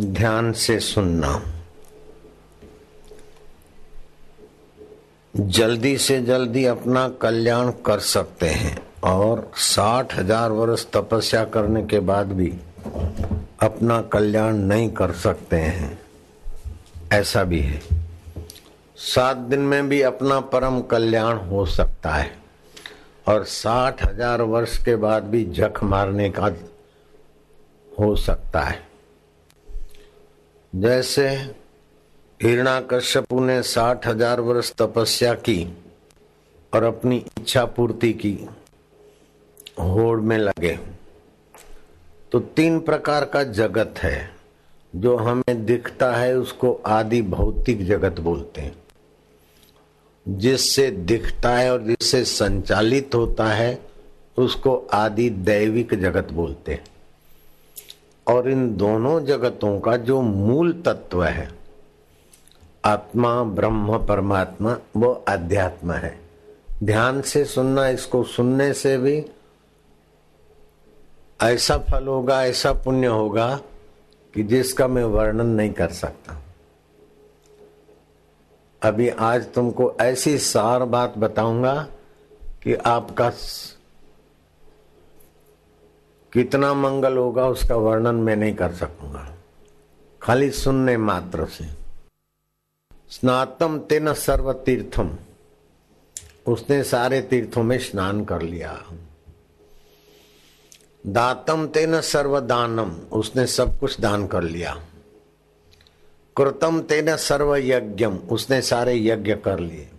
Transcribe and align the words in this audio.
ध्यान 0.00 0.52
से 0.52 0.78
सुनना। 0.80 1.30
जल्दी 5.34 5.96
से 5.98 6.20
जल्दी 6.22 6.64
अपना 6.64 7.08
कल्याण 7.22 7.70
कर 7.86 7.98
सकते 7.98 8.46
हैं 8.46 8.76
और 9.04 9.50
साठ 9.56 10.14
हज़ार 10.14 10.50
वर्ष 10.50 10.86
तपस्या 10.86 11.44
करने 11.44 11.82
के 11.82 12.00
बाद 12.00 12.32
भी 12.32 12.48
अपना 13.62 14.00
कल्याण 14.02 14.56
नहीं 14.56 14.90
कर 14.90 15.12
सकते 15.12 15.56
हैं। 15.56 15.98
ऐसा 17.12 17.44
भी 17.44 17.60
है। 17.60 17.80
सात 18.96 19.36
दिन 19.36 19.60
में 19.60 19.88
भी 19.88 20.02
अपना 20.02 20.40
परम 20.40 20.80
कल्याण 20.80 21.38
हो 21.38 21.66
सकता 21.66 22.10
है 22.10 22.30
और 23.28 23.44
साठ 23.44 24.04
हज़ार 24.04 24.42
वर्ष 24.42 24.82
के 24.84 24.96
बाद 24.96 25.24
भी 25.24 25.44
जख 25.44 25.84
मारने 25.84 26.30
का 26.30 26.54
हो 28.00 28.14
सकता 28.16 28.60
है। 28.60 28.87
जैसे 30.74 31.28
हिरणाकश्यपु 32.42 33.40
ने 33.40 33.62
साठ 33.62 34.06
हज़ार 34.06 34.40
वर्ष 34.40 34.72
तपस्या 34.72 35.34
की 35.34 35.76
और 36.74 36.82
अपनी 36.82 37.16
इच्छा 37.16 37.64
पूर्ति 37.64 38.12
की, 38.12 38.38
होड़ 39.80 40.20
में 40.20 40.38
लगे। 40.38 40.78
तो 42.32 42.40
तीन 42.40 42.80
प्रकार 42.80 43.24
का 43.24 43.44
जगत 43.44 43.94
है। 43.98 44.34
जो 44.96 45.16
हमें 45.16 45.64
दिखता 45.64 46.12
है, 46.12 46.38
उसको 46.38 46.82
आदि 46.86 47.22
भौतिक 47.22 47.86
जगत 47.86 48.20
बोलते 48.20 48.60
हैं। 48.60 48.76
जिससे 50.28 50.90
दिखता 50.90 51.50
है 51.50 51.72
और 51.72 51.82
जिससे 51.82 52.24
संचालित 52.24 53.14
होता 53.14 53.46
है, 53.46 53.78
उसको 54.38 54.88
आदि 54.92 55.30
दैविक 55.30 55.94
जगत 55.94 56.32
बोलते 56.32 56.72
हैं। 56.72 56.84
और 58.28 58.50
इन 58.50 58.76
दोनों 58.76 59.24
जगतों 59.24 59.80
का 59.80 59.96
जो 59.96 60.20
मूल 60.20 60.72
तत्व 60.72 61.24
है, 61.24 61.48
आत्मा, 62.84 63.42
ब्रह्म, 63.42 63.98
परमात्मा, 63.98 64.78
वो 64.96 65.24
अध्यात्म 65.28 65.92
है। 65.92 66.20
ध्यान 66.84 67.22
से 67.22 67.44
सुनना, 67.44 67.88
इसको 67.88 68.22
सुनने 68.24 68.72
से 68.72 68.98
भी 68.98 69.24
ऐसा 71.42 71.78
फल 71.78 72.06
होगा, 72.06 72.44
ऐसा 72.44 72.72
पुण्य 72.72 73.06
होगा 73.06 73.60
कि 74.34 74.42
जिसका 74.42 74.88
मैं 74.88 75.04
वर्णन 75.04 75.46
नहीं 75.46 75.72
कर 75.72 75.88
सकता। 75.88 76.42
अभी 78.82 79.08
आज 79.08 79.52
तुमको 79.52 79.96
ऐसी 80.00 80.38
सार 80.38 80.84
बात 80.84 81.18
बताऊँगा 81.18 81.86
कि 82.62 82.74
आपका 82.74 83.30
कितना 86.38 86.74
मंगल 86.74 87.16
होगा 87.16 87.48
उसका 87.48 87.76
वर्णन 87.76 88.14
मैं 88.14 88.36
नहीं 88.36 88.54
कर 88.54 88.72
सकूँगा। 88.72 89.34
खाली 90.22 90.50
सुनने 90.50 90.96
मात्र 90.96 91.46
से। 91.46 91.64
स्नातम 93.10 93.78
तेन 93.78 94.14
सर्व 94.14 94.52
तीर्थम 94.52 95.16
उसने 96.46 96.84
सारे 96.84 97.20
तीर्थों 97.20 97.62
में 97.62 97.78
स्नान 97.78 98.24
कर 98.24 98.42
लिया। 98.42 98.84
दातम 101.06 101.66
तेन 101.66 102.00
सर्व 102.00 102.40
दानम 102.40 102.90
उसने 102.90 103.46
सब 103.46 103.78
कुछ 103.78 104.00
दान 104.00 104.26
कर 104.26 104.42
लिया। 104.42 104.82
कृतम 106.36 106.80
तेन 106.80 107.16
सर्व 107.16 107.56
यज्ञम 107.56 108.16
उसने 108.16 108.62
सारे 108.62 108.94
यज्ञ 108.96 109.34
कर 109.34 109.58
लिए। 109.58 109.90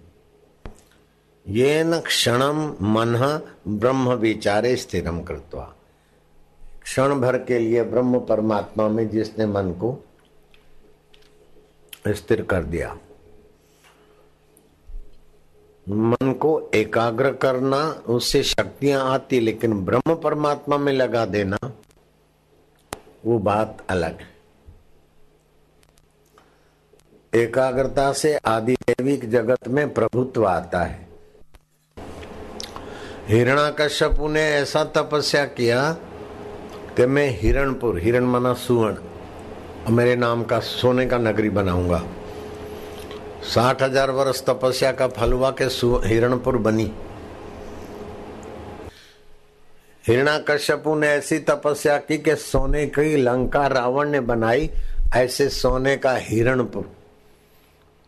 ये 1.47 1.83
न 1.83 1.99
क्षणम 1.99 2.75
मन 2.81 3.41
ब्रह्म 3.67 4.13
विचारे 4.13 4.75
स्थिरम 4.75 5.23
कृत्वा। 5.23 5.75
क्षण 6.89 7.13
भर 7.15 7.37
के 7.37 7.59
लिए 7.59 7.83
ब्रह्म 7.83 8.19
परमात्मा 8.19 8.87
में 8.87 9.09
जिसने 9.09 9.45
मन 9.45 9.71
को 9.71 10.05
स्थिर 12.07 12.41
कर 12.41 12.63
दिया। 12.63 12.97
मन 15.89 16.31
को 16.33 16.71
एकाग्र 16.73 17.33
करना, 17.33 17.77
उससे 17.91 18.43
शक्तियाँ 18.43 19.13
आती, 19.13 19.39
लेकिन 19.39 19.85
ब्रह्म 19.85 20.15
परमात्मा 20.15 20.77
में 20.77 20.93
लगा 20.93 21.25
देना, 21.25 21.57
वो 23.25 23.39
बात 23.39 23.85
अलग 23.89 24.19
है। 24.19 24.29
एकाग्रता 27.33 28.13
से 28.13 28.35
आदि 28.35 28.75
दैविक 28.75 29.29
जगत 29.29 29.67
में 29.67 29.93
प्रभुत्व 29.93 30.47
आता 30.47 30.83
है। 30.83 31.07
हिरणाकश्यपु 33.27 34.27
ने 34.27 34.41
ऐसा 34.41 34.83
तपस्या 34.83 35.45
किया 35.45 35.97
कि 36.99 37.05
मैं 37.05 37.27
हिरणपुर 37.39 37.99
हिरण 37.99 38.23
माना 38.23 38.53
सुवर्ण। 38.53 39.93
मेरे 39.95 40.15
नाम 40.15 40.43
का 40.43 40.59
सोने 40.59 41.05
का 41.05 41.17
नगरी 41.17 41.49
बनाऊँगा। 41.49 42.01
साठ 43.43 43.81
हज़ार 43.83 44.11
वर्ष 44.11 44.41
तपस्या 44.45 44.91
का 44.91 45.07
फल 45.07 45.33
हुआ 45.33 45.51
के 45.51 45.65
हिरणपुर 46.07 46.57
बनी। 46.57 46.91
हिरणाकश्यपु 50.03 50.95
ने 50.95 51.07
ऐसी 51.07 51.39
तपस्या 51.39 51.97
की 51.97 52.17
कि 52.17 52.35
सोने 52.35 52.85
की 52.87 53.15
लंका 53.15 53.65
रावण 53.67 54.09
ने 54.09 54.19
बनाई 54.19 54.69
ऐसे 55.15 55.49
सोने 55.49 55.95
का 55.97 56.13
हिरणपुर। 56.17 56.89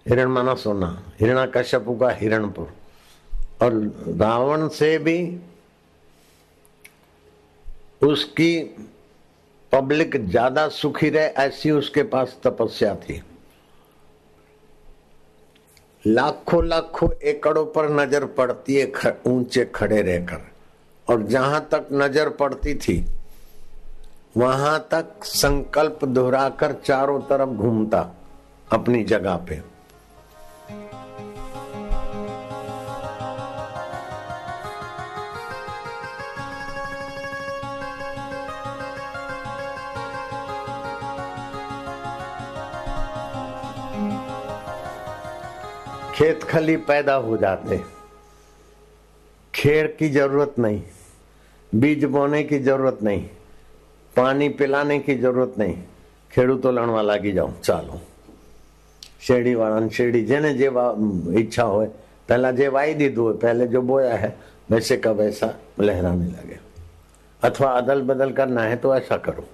हिरण 0.05 0.27
माना 0.27 0.55
सोना 0.55 0.91
हिरणा 1.19 1.45
कश्यपु 1.45 1.95
का 1.95 2.09
हिरणपुर। 2.11 2.67
और 3.61 3.73
रावण 4.19 4.67
से 4.67 4.97
भी 4.97 5.17
उसकी 8.01 8.59
पब्लिक 9.71 10.15
ज़्यादा 10.21 10.67
सुखी 10.69 11.09
रहे, 11.09 11.25
ऐसी 11.25 11.71
उसके 11.71 12.03
पास 12.05 12.37
तपस्या 12.43 12.95
थी। 12.97 13.21
लाखों 16.05 16.63
लाखों 16.65 17.09
एकड़ों 17.23 17.65
पर 17.65 17.89
नज़र 17.91 18.25
पड़ती 18.37 18.75
है 18.75 18.91
ऊँचे 19.27 19.65
खड़े 19.75 20.01
रहकर। 20.01 20.41
और 21.07 21.23
जहाँ 21.23 21.67
तक 21.71 21.87
नज़र 21.93 22.29
पड़ती 22.31 22.73
थी, 22.75 23.03
वहाँ 24.37 24.79
तक 24.91 25.23
संकल्प 25.23 26.05
दोहराकर 26.05 26.73
चारों 26.85 27.19
तरफ़ 27.21 27.49
घूमता 27.49 27.99
अपनी 28.67 29.03
जगह 29.03 29.35
पे। 29.49 29.61
खेत 46.20 46.44
खली 46.50 46.76
पैदा 46.90 47.14
हो 47.26 47.36
जाते 47.36 47.80
खेड़ 49.54 49.86
की 49.98 50.08
जरूरत 50.10 50.54
नहीं 50.58 50.82
बीज 51.72 52.04
बोने 52.14 52.42
की 52.44 52.58
जरूरत 52.60 53.02
नहीं 53.02 53.22
पानी 54.16 54.48
पिलाने 54.60 54.98
की 55.00 55.14
जरूरत 55.26 55.58
नहीं 55.58 55.76
ખેડૂતો 56.30 56.70
લણવા 56.72 57.02
લાગી 57.02 57.32
જાઓ 57.32 57.52
ચાલો 57.66 57.98
શેરડી 59.26 59.54
વાળાને 59.60 59.90
શેરડી 59.98 60.24
જેને 60.30 60.50
જે 60.60 60.68
ઈચ્છા 61.40 61.64
હોય 61.74 61.88
પહેલા 62.28 62.50
જે 62.58 62.66
વાઈ 62.76 62.94
દીધું 62.94 63.24
હોય 63.24 63.38
पहले 63.44 63.66
जो 63.74 63.80
बोया 63.90 64.14
है 64.16 64.30
वैसे 64.70 64.96
का 64.96 65.12
वैसा 65.20 65.48
लहराने 65.80 66.26
लगे 66.36 66.58
अथवा 67.42 67.70
अदल 67.80 68.02
बदल 68.10 68.32
करना 68.32 68.62
है 68.62 68.76
तो 68.84 68.94
ऐसा 68.96 69.16
करो 69.26 69.44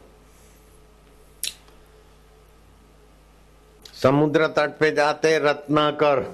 समुद्र 4.02 4.46
तट 4.56 4.78
पे 4.80 4.90
जाते 5.00 5.38
रत्नाकर 5.38 6.24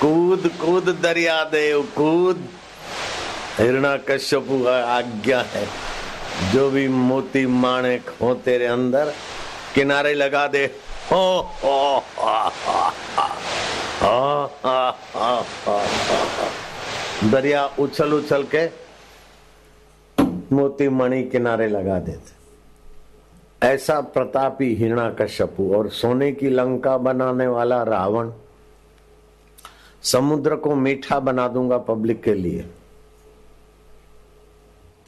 कूद 0.00 0.50
कूद 0.64 0.98
दरिया 1.02 1.44
देव, 1.44 1.82
कूद। 1.96 2.48
हिरणा 3.58 3.96
कश्यप 3.96 4.66
आज्ञा 4.88 5.40
है। 5.40 5.68
जो 6.52 6.70
भी 6.70 6.88
मोती 6.88 7.46
माणिक 7.46 8.10
हो 8.22 8.34
तेरे 8.34 8.66
अंदर, 8.66 9.12
किनारे 9.74 10.14
लगा 10.14 10.46
दे। 10.46 10.64
हो 11.12 12.02
दरिया 17.24 17.70
उछल 17.78 18.12
उछल 18.12 18.46
के 18.54 18.66
मोती 20.54 20.88
मणि 20.88 21.22
किनारे 21.22 21.68
लगा 21.68 21.98
देते। 21.98 22.33
ऐसा 23.64 24.00
प्रतापी 24.00 24.74
हिरणा 24.74 25.10
कश्यपु 25.10 25.74
और 25.74 25.88
सोने 25.88 26.32
की 26.32 26.50
लंका 26.50 26.98
बनाने 26.98 27.46
वाला 27.46 27.82
रावण। 27.82 28.32
समुद्र 30.02 30.56
को 30.56 30.74
मीठा 30.74 31.20
बना 31.20 31.48
दूँगा 31.48 31.78
पब्लिक 31.78 32.22
के 32.22 32.34
लिए। 32.34 32.70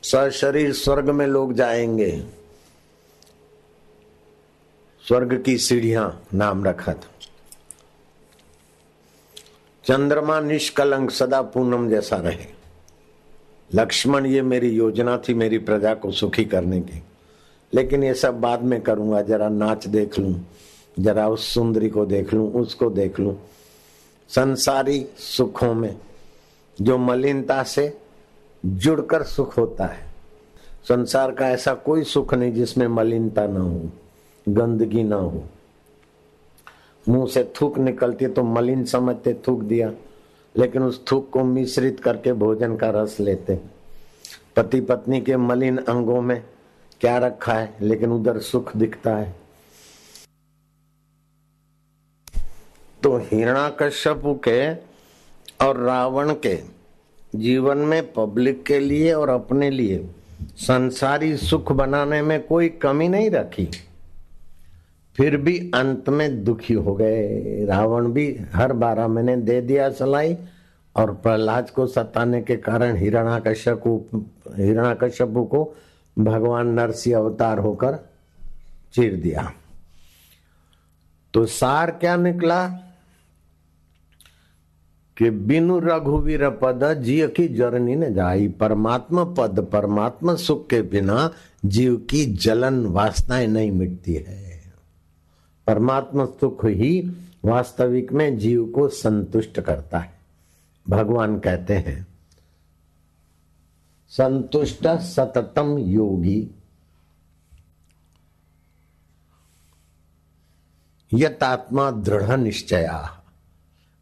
सशरीर 0.03 0.73
स्वर्ग 0.73 1.11
में 1.11 1.27
लोग 1.27 1.53
जाएँगे। 1.53 2.25
स्वर्ग 5.09 5.43
की 5.43 5.59
सीढ़ियाँ 5.59 6.25
नाम 6.35 6.65
रखा 6.65 6.93
था 6.93 7.11
चंद्रमा 9.85 10.41
निष्कलंक 10.41 11.11
सदा 11.11 11.43
पूनम 11.43 11.89
जैसा 11.91 12.17
रहे। 12.17 12.47
लक्ष्मण, 13.75 14.27
ये 14.27 14.43
मेरी 14.43 14.69
योजना 14.69 15.19
थी 15.19 15.35
मेरी 15.35 15.59
प्रजा 15.59 15.95
को 15.95 16.11
सुखी 16.11 16.45
करने 16.45 16.81
की। 16.81 17.03
लेकिन 17.73 18.05
ये 18.05 18.15
सब 18.15 18.41
बाद 18.41 18.63
में 18.63 18.81
करूँगा, 18.81 19.23
जरा 19.23 19.49
नाच 19.49 19.87
देख 19.87 20.19
लूँ, 20.19 20.35
जरा 20.99 21.29
उस 21.29 21.49
सुंदरी 21.55 21.89
को 21.89 22.07
देख 22.07 22.35
लूँ, 22.35 22.53
उसको 22.53 22.91
देख 22.91 23.21
लूँ। 23.21 23.37
संसारी 24.29 25.07
सुखों 25.19 25.75
में 25.75 25.97
जो 26.81 26.99
मलिनता 26.99 27.63
से 27.63 27.99
जुड़कर 28.65 29.23
सुख 29.23 29.59
होता 29.59 29.87
है। 29.87 30.07
संसार 30.89 31.33
का 31.33 31.49
ऐसा 31.49 31.75
कोई 31.75 32.05
सुख 32.05 32.35
नहीं 32.35 32.53
जिसमें 32.53 32.87
मलिनता 32.89 33.47
ना 33.47 33.61
हो, 33.61 33.91
गंदगी 34.49 35.03
ना 35.03 35.17
हो। 35.17 35.45
मुँह 37.09 37.27
से 37.27 37.53
थूक 37.61 37.79
निकलती 37.79 38.27
तो 38.27 38.43
मलिन 38.43 38.85
समझते, 38.85 39.35
थूक 39.49 39.61
दिया। 39.61 39.93
लेकिन 40.57 40.83
उस 40.83 41.03
थूक 41.13 41.31
को 41.31 41.45
मिश्रित 41.45 42.01
करके 42.01 42.33
भोजन 42.33 42.77
का 42.77 42.91
रस 42.91 43.21
लेते। 43.21 43.59
पति 44.57 44.81
पत्नी 44.81 45.21
के 45.21 45.37
मलिन 45.37 45.79
अंगों 45.79 46.21
में 46.21 46.43
क्या 47.01 47.19
रखा 47.19 47.53
है, 47.53 47.75
लेकिन 47.81 48.13
उधर 48.13 48.39
सुख 48.39 48.77
दिखता 48.77 49.17
है। 49.17 49.35
तो 53.03 53.17
हिरणाकश्यपु 53.17 54.35
के 54.49 54.75
और 55.67 55.79
रावण 55.79 56.35
के 56.47 56.55
जीवन 57.35 57.79
में 57.79 58.13
पब्लिक 58.13 58.63
के 58.63 58.79
लिए 58.79 59.13
और 59.13 59.29
अपने 59.29 59.71
लिए 59.71 60.09
संसारी 60.57 61.37
सुख 61.37 61.73
बनाने 61.73 62.23
में 62.23 62.41
कोई 62.47 62.69
कमी 62.69 63.09
नहीं 63.09 63.31
रखी। 63.31 63.69
फिर 65.17 65.37
भी 65.37 65.59
अंत 65.75 66.09
में 66.09 66.45
दुखी 66.45 66.75
हो 66.75 66.95
गए। 66.95 67.65
रावण 67.65 68.07
भी 68.07 68.41
हर 68.55 68.73
बारह 68.73 69.09
महीने 69.09 69.37
दे 69.37 69.61
दिया 69.61 69.91
सलाई 69.91 70.37
और 70.97 71.15
प्रहलाद 71.15 71.71
को 71.71 71.87
सताने 71.87 72.43
के 72.43 72.57
कारण 72.57 72.97
हिरणाकश्यप 72.97 73.83
हिरणाकश्यपु 74.57 75.45
को 75.45 75.65
भगवान 76.19 76.67
नरसिंह 76.67 77.17
अवतार 77.17 77.59
होकर 77.59 77.99
चीर 78.93 79.17
दिया। 79.17 79.53
तो 81.35 81.47
सार 81.47 81.91
क्या 81.91 82.17
निकला 82.17 82.69
कि 85.17 85.31
बिनु 85.31 85.79
रघुवीर 85.79 86.51
पद 86.51 87.03
जीव 87.03 87.29
की 87.29 87.49
जरनी 87.49 87.97
न 87.97 88.15
जाई, 88.15 88.49
परमात्मा 88.49 89.25
पद, 89.25 89.69
परमात्मा 89.73 90.35
सुख 90.35 90.69
के 90.69 90.83
बिना 90.83 91.31
जीव 91.65 91.97
की 91.97 92.27
जलन 92.27 92.87
वासनाएँ 92.87 93.47
नहीं 93.47 93.73
मिटती 93.73 94.15
है। 94.15 94.63
परमात्मा 95.67 96.25
सुख 96.25 96.65
ही 96.65 97.13
वास्तविक 97.45 98.13
में 98.13 98.39
जीव 98.39 98.73
को 98.75 98.89
संतुष्ट 98.89 99.61
करता 99.61 99.99
है। 99.99 100.13
भगवान 100.89 101.39
कहते 101.39 101.75
हैं 101.75 102.07
संतुष्ट 104.09 104.87
सततम 104.87 105.79
योगी। 105.79 106.51
यतात्मा 111.15 111.91
दृढ़ 111.91 112.37
निश्चया। 112.37 113.25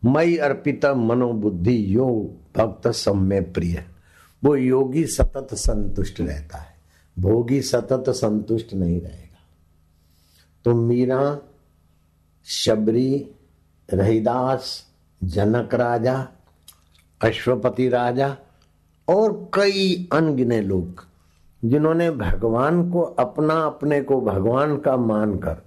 मई 0.05 0.37
अर्पित 0.37 0.85
मनोबुद्धि 0.85 1.97
यो 1.97 2.37
भक्त 2.56 2.89
सम्य 2.89 3.41
प्रिय। 3.41 3.89
वो 4.45 4.56
योगी 4.56 5.06
सतत 5.06 5.49
संतुष्ट 5.53 6.21
रहता 6.21 6.59
है। 6.59 6.75
भोगी 7.19 7.62
सतत 7.62 8.05
संतुष्ट 8.09 8.75
नहीं 8.75 9.01
रहेगा। 9.01 9.41
तो 10.65 10.75
मीरा, 10.75 11.39
शबरी, 12.45 13.31
रहीदास, 13.93 14.91
जनक 15.25 15.75
राजा, 15.75 16.29
अश्वपति 17.23 17.89
राजा 17.89 18.37
और 19.09 19.51
कई 19.55 20.09
अनगिने 20.12 20.61
लोग 20.61 21.06
जिन्होंने 21.65 22.11
भगवान 22.11 22.91
को 22.91 23.01
अपना 23.01 23.55
अपने 23.55 24.01
को 24.03 24.21
भगवान 24.21 24.77
का 24.79 24.97
मानकर, 24.97 25.62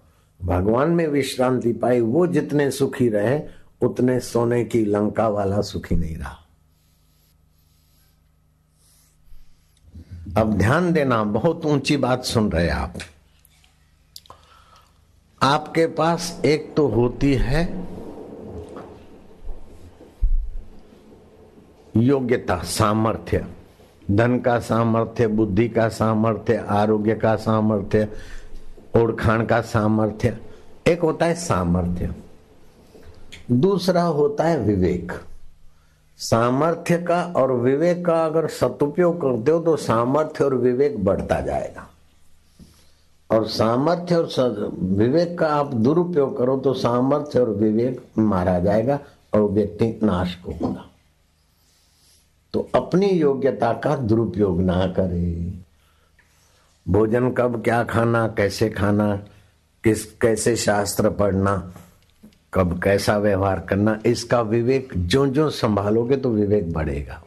भगवान 0.46 0.90
में 0.90 1.08
विश्रांति 1.08 1.74
पाई, 1.74 2.02
वो 2.02 2.28
जितने 2.28 2.72
सुखी 2.72 3.10
रहे, 3.10 3.42
उतने 3.82 4.20
सोने 4.20 4.66
की 4.66 4.86
लंका 4.86 5.28
वाला 5.28 5.62
सुखी 5.62 5.96
नहीं 5.96 6.18
रहा। 6.18 6.38
अब 10.38 10.54
ध्यान 10.54 10.94
देना, 10.94 11.24
बहुत 11.24 11.66
ऊँची 11.66 11.98
बात 11.98 12.24
सुन 12.24 12.52
रहे 12.52 12.70
आप। 12.70 12.94
आपके 15.44 15.88
पास 15.88 16.42
एक 16.46 16.74
तो 16.78 16.88
होती 16.88 17.34
है 17.34 17.88
योग्यता, 21.98 22.58
सामर्थ्य। 22.58 23.46
धन 24.12 24.40
का 24.40 24.60
सामर्थ्य, 24.60 25.28
बुद्धि 25.28 25.68
का 25.70 25.88
सामर्थ्य, 25.90 26.56
आरोग्य 26.70 27.16
का 27.16 27.36
सामर्थ्य, 27.36 28.08
ओढ़खाण 28.98 29.46
का 29.46 29.62
सामर्थ्य। 29.62 30.38
एक 30.88 31.02
होता 31.02 31.26
है 31.26 31.36
सामर्थ्य। 31.36 32.14
दूसरा 33.52 34.04
होता 34.04 34.44
है 34.44 34.60
विवेक। 34.60 35.12
सामर्थ्य 36.20 36.98
का 36.98 37.22
और 37.36 37.52
विवेक 37.52 38.06
का 38.06 38.26
अगर 38.26 38.48
सदुपयोग 38.48 39.18
करते 39.18 39.52
हो 39.52 39.60
तो 39.60 39.76
सामर्थ्य 39.76 40.44
और 40.44 40.56
विवेक 40.56 41.04
बढ़ता 41.06 41.40
जाएगा। 41.42 41.88
और 43.30 43.48
सामर्थ्य 43.48 44.16
और 44.16 44.72
विवेक 44.74 45.38
का 45.40 45.48
आप 45.48 45.74
दुरुपयोग 45.74 46.38
करो 46.38 46.58
तो 46.58 46.74
सामर्थ्य 46.74 47.40
और 47.40 47.50
विवेक 47.50 48.02
मारा 48.18 48.60
जाएगा 48.60 49.00
और 49.34 49.42
व्यक्ति 49.42 50.00
नाश 50.04 50.36
को 50.36 50.52
होगा। 50.52 50.86
तो 52.54 52.70
अपनी 52.76 53.08
योग्यता 53.08 53.74
का 53.74 53.96
दुरुपयोग 53.96 54.62
ना 54.62 54.88
करे। 54.88 55.54
भोजन 56.88 57.32
कब, 57.32 57.64
क्या 57.64 57.84
खाना, 57.84 58.28
कैसे 58.28 58.70
खाना, 58.70 59.16
किस, 59.84 60.06
कैसे 60.06 60.56
शास्त्र 60.56 61.10
पढ़ना, 61.10 61.74
कब 62.54 62.84
कैसा 62.84 63.18
व्यवहार 63.18 63.60
करना, 63.60 64.00
इसका 64.06 64.42
विवेक 64.42 64.94
जो 64.98 65.28
जो 65.28 65.50
संभालोगे 65.50 66.18
तो 66.18 66.30
विवेक 66.30 66.74
बढ़ेगा। 66.74 67.24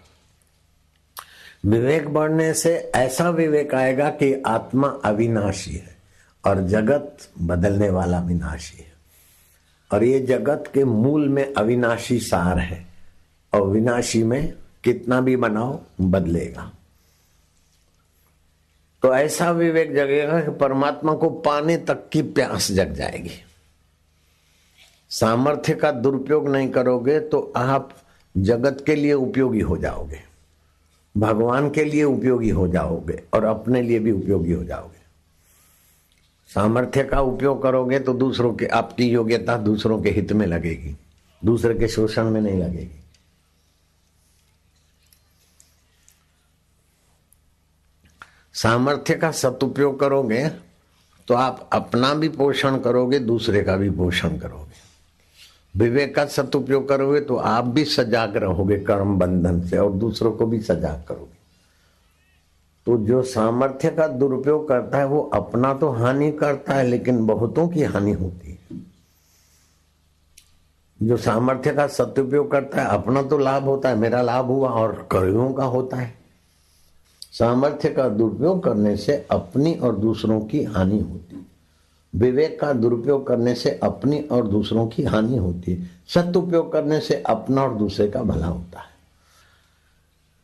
विवेक 1.67 2.09
बढ़ने 2.09 2.55
से 2.55 2.93
ऐसा 2.95 3.31
विवेक 3.31 3.75
आएगा 3.75 4.11
कि 4.11 4.43
आत्मा 4.47 4.89
अविनाशी 5.05 5.73
है 5.73 5.97
और 6.45 6.61
जगत 6.61 7.17
बदलने 7.41 7.91
वाला 7.91 8.21
विनाशी 8.21 8.79
है। 8.79 8.93
और 9.93 10.05
ये 10.05 10.21
जगत 10.21 10.65
के 10.75 10.85
मूल 10.85 11.29
में 11.29 11.55
अविनाशी 11.55 12.19
सार 12.21 12.59
है 12.59 12.87
और 13.55 13.63
विनाशी 13.63 14.23
में 14.23 14.53
कितना 14.85 15.21
भी 15.21 15.37
बनाओ, 15.37 15.81
बदलेगा। 16.01 16.71
तो 19.03 19.15
ऐसा 19.15 19.51
विवेक 19.51 19.95
जगेगा 19.95 20.41
कि 20.41 20.51
परमात्मा 20.51 21.15
को 21.15 21.31
पाने 21.31 21.77
तक 21.79 22.09
की 22.13 22.23
प्यास 22.23 22.71
जग 22.73 22.93
जाएगी। 22.93 23.31
सामर्थ्य 25.11 25.75
का 25.75 25.91
दुरुपयोग 25.93 26.49
नहीं 26.49 26.69
करोगे 26.69 27.19
तो 27.21 27.41
आप 27.57 27.97
जगत 28.35 28.83
के 28.87 28.95
लिए 28.95 29.13
उपयोगी 29.13 29.61
हो 29.61 29.77
जाओगे। 29.77 30.21
भगवान 31.17 31.71
के 31.71 31.85
लिए 31.85 32.05
उपयोगी 32.05 32.51
हो 32.51 32.69
जाओगे 32.69 33.23
और 33.35 33.45
अपने 33.45 33.83
लिए 33.83 33.99
भी 33.99 34.11
उपयोगी 34.11 34.53
हो 34.53 34.65
जाओगे। 34.65 34.99
सामर्थ्य 36.51 37.05
का 37.05 37.21
उपयोग 37.21 37.63
करोगे 37.63 37.99
तो 37.99 38.13
दूसरों 38.13 38.55
के, 38.55 38.67
आपकी 38.67 39.09
योग्यता 39.09 39.57
दूसरों 39.57 40.01
के 40.03 40.11
हित 40.11 40.33
में 40.33 40.47
लगेगी। 40.47 40.97
दूसरे 41.45 41.75
के 41.75 41.89
शोषण 41.89 42.31
में 42.31 42.41
नहीं 42.41 42.59
लगेगी। 42.59 42.97
सामर्थ्य 48.63 49.15
का 49.15 49.31
सदुपयोग 49.31 50.01
करोगे 50.01 50.49
तो 51.29 51.35
आप 51.35 51.69
अपना 51.73 52.15
भी 52.15 52.29
पोषण 52.29 52.79
करोगे, 52.79 53.19
दूसरे 53.19 53.63
का 53.63 53.77
भी 53.77 53.91
पोषण 53.91 54.37
करोगे। 54.39 54.69
विवेक 55.75 56.15
का 56.15 56.25
सदुपयोग 56.27 56.89
करोगे 56.89 57.21
तो 57.21 57.37
आप 57.37 57.65
भी 57.65 57.85
सजाग 57.85 58.37
रहोगे 58.37 58.79
कर्म 58.79 59.19
बंधन 59.19 59.61
से 59.61 59.79
और 59.79 59.93
दूसरों 59.93 60.33
को 60.33 60.47
भी 60.47 60.61
सजाग 60.61 61.05
करोगे। 61.09 61.39
तो 62.87 62.97
जो 62.99 63.23
सामर्थ्य 63.23 63.91
का 63.91 64.07
दुरुपयोग 64.09 64.69
करता 64.69 64.99
है, 64.99 65.07
वो 65.07 65.21
अपना 65.35 65.75
तो 65.75 65.91
हानि 65.91 66.33
करता 66.33 66.75
है, 66.75 66.87
लेकिन 66.87 67.27
बहुतों 67.27 67.69
की 67.69 67.83
हानि 67.83 68.13
होती 68.13 68.51
है। 68.51 68.59
जो 71.03 71.17
सामर्थ्य 71.17 71.73
का 71.73 71.87
सदुपयोग 71.87 72.51
करता 72.51 72.83
है, 72.83 72.89
अपना 72.89 73.23
तो 73.23 73.39
लाभ 73.39 73.65
होता 73.65 73.89
है, 73.89 73.97
मेरा 73.97 74.23
लाभ 74.23 74.47
हुआ 74.47 74.69
और 74.69 75.09
करोड़ों 75.13 75.53
का 75.53 75.65
होता 75.65 75.97
है। 75.97 76.20
सामर्थ्य 77.33 77.89
का 77.89 78.09
दुरुपयोग 78.09 78.65
करने 78.65 78.97
से 78.97 79.27
अपनी 79.31 79.75
और 79.75 79.97
दूसरों 79.97 80.41
की 80.41 80.65
हानि 80.65 81.01
होती। 81.01 81.37
है 81.37 81.47
विवेक 82.15 82.61
का 82.61 82.73
दुरुपयोग 82.73 83.27
करने 83.27 83.55
से 83.55 83.81
अपनी 83.83 84.21
और 84.21 84.49
दूसरों 84.49 84.87
की 84.89 85.03
हानि 85.03 85.37
होती। 85.37 85.75
है 85.75 85.91
सदुपयोग 86.09 86.73
करने 86.73 87.01
से 87.01 87.23
अपना 87.27 87.63
और 87.63 87.75
दूसरे 87.75 88.09
का 88.09 88.23
भला 88.23 88.47
होता 88.47 88.81
है। 88.81 88.91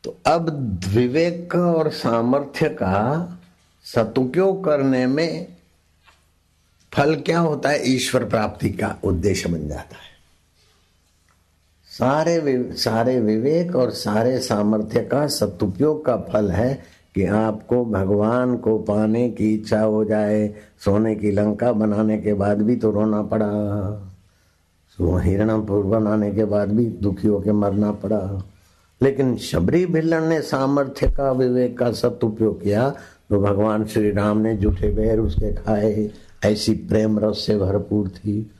तो 0.04 0.16
अब 0.26 0.50
विवेक 0.88 1.54
और 1.54 1.90
सामर्थ्य 1.90 2.68
का 2.68 3.38
सदुपयोग 3.84 4.64
करने 4.64 5.06
में 5.06 5.56
फल 6.92 7.16
क्या 7.16 7.40
होता 7.40 7.68
है? 7.68 7.88
ईश्वर 7.90 8.24
प्राप्ति 8.24 8.70
का 8.70 8.98
उद्देश्य 9.04 9.48
बन 9.48 9.68
जाता 9.68 9.96
है। 9.96 10.15
सारे 11.98 12.70
सारे 12.72 13.20
विवेक 13.20 13.76
और 13.76 13.90
सारे 13.90 14.38
सामर्थ्य 14.38 15.00
का 15.00 15.26
सदुपयोग 15.26 16.04
का 16.04 16.16
फल 16.16 16.50
है 16.50 16.78
कि 17.14 17.24
आपको 17.24 17.84
भगवान 17.84 18.56
को 18.56 18.78
पाने 18.78 19.30
की 19.30 19.54
इच्छा 19.54 19.80
हो 19.80 20.04
जाए। 20.04 20.54
सोने 20.84 21.14
की 21.14 21.30
लंका 21.30 21.72
बनाने 21.72 22.18
के 22.18 22.34
बाद 22.34 22.62
भी 22.62 22.76
तो 22.76 22.90
रोना 22.90 23.22
पड़ा। 23.22 23.48
हिरणपुर 25.20 25.84
बनाने 25.84 26.30
के 26.30 26.44
बाद 26.44 26.72
भी 26.72 26.84
दुखी 26.84 27.28
होकर 27.28 27.52
मरना 27.52 27.92
पड़ा। 27.92 28.44
लेकिन 29.02 29.36
शबरी 29.36 29.86
भिल्लन 29.86 30.22
ने 30.22 30.40
सामर्थ्य 30.40 31.10
का, 31.10 31.32
विवेक 31.32 31.78
का 31.78 31.92
सदुपयोग 31.92 32.62
किया 32.62 32.90
तो 33.30 33.40
भगवान 33.40 33.84
श्री 33.84 34.10
राम 34.10 34.38
ने 34.38 34.56
जूठे 34.56 34.92
बैर 34.92 35.18
उसके 35.18 35.52
खाए। 35.54 36.10
ऐसी 36.44 36.72
प्रेम 36.72 37.18
रस 37.18 37.46
से 37.46 37.56
भरपूर 37.56 38.08
थी। 38.08 38.50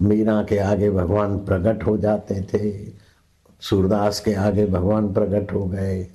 मीरा 0.00 0.42
के 0.42 0.58
आगे 0.58 0.90
भगवान 0.90 1.38
प्रकट 1.38 1.84
हो 1.86 1.96
जाते 1.98 2.40
थे। 2.44 2.72
सूरदास 3.62 4.20
के 4.20 4.34
आगे 4.34 4.66
भगवान 4.66 5.12
प्रकट 5.12 5.52
हो 5.52 5.64
गए। 5.66 6.06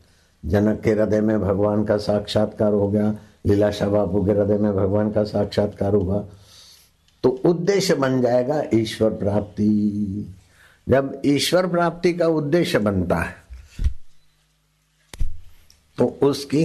जनक 0.44 0.82
के 0.82 0.92
हृदय 0.92 1.22
में 1.22 1.40
भगवान 1.42 1.84
का 1.86 1.98
साक्षात्कार 1.98 2.74
हो 2.74 2.88
गया। 2.88 3.16
लीलाशाह 3.46 3.90
बापू 3.90 4.26
के 4.26 4.32
हृदय 4.32 4.58
में 4.58 4.72
भगवान 4.74 5.12
का 5.12 5.24
साक्षात्कार 5.24 5.94
हुआ। 5.94 6.24
तो 7.24 7.30
उद्देश्य 7.46 7.96
बन 7.96 8.22
जाएगा 8.22 8.64
ईश्वर 8.74 9.10
प्राप्ति। 9.10 10.36
जब 10.88 11.22
ईश्वर 11.26 11.68
प्राप्ति 11.68 12.14
का 12.14 12.28
उद्देश्य 12.28 12.80
बनता 12.80 13.18
है 13.18 13.36
तो 15.98 16.06
उसकी 16.24 16.64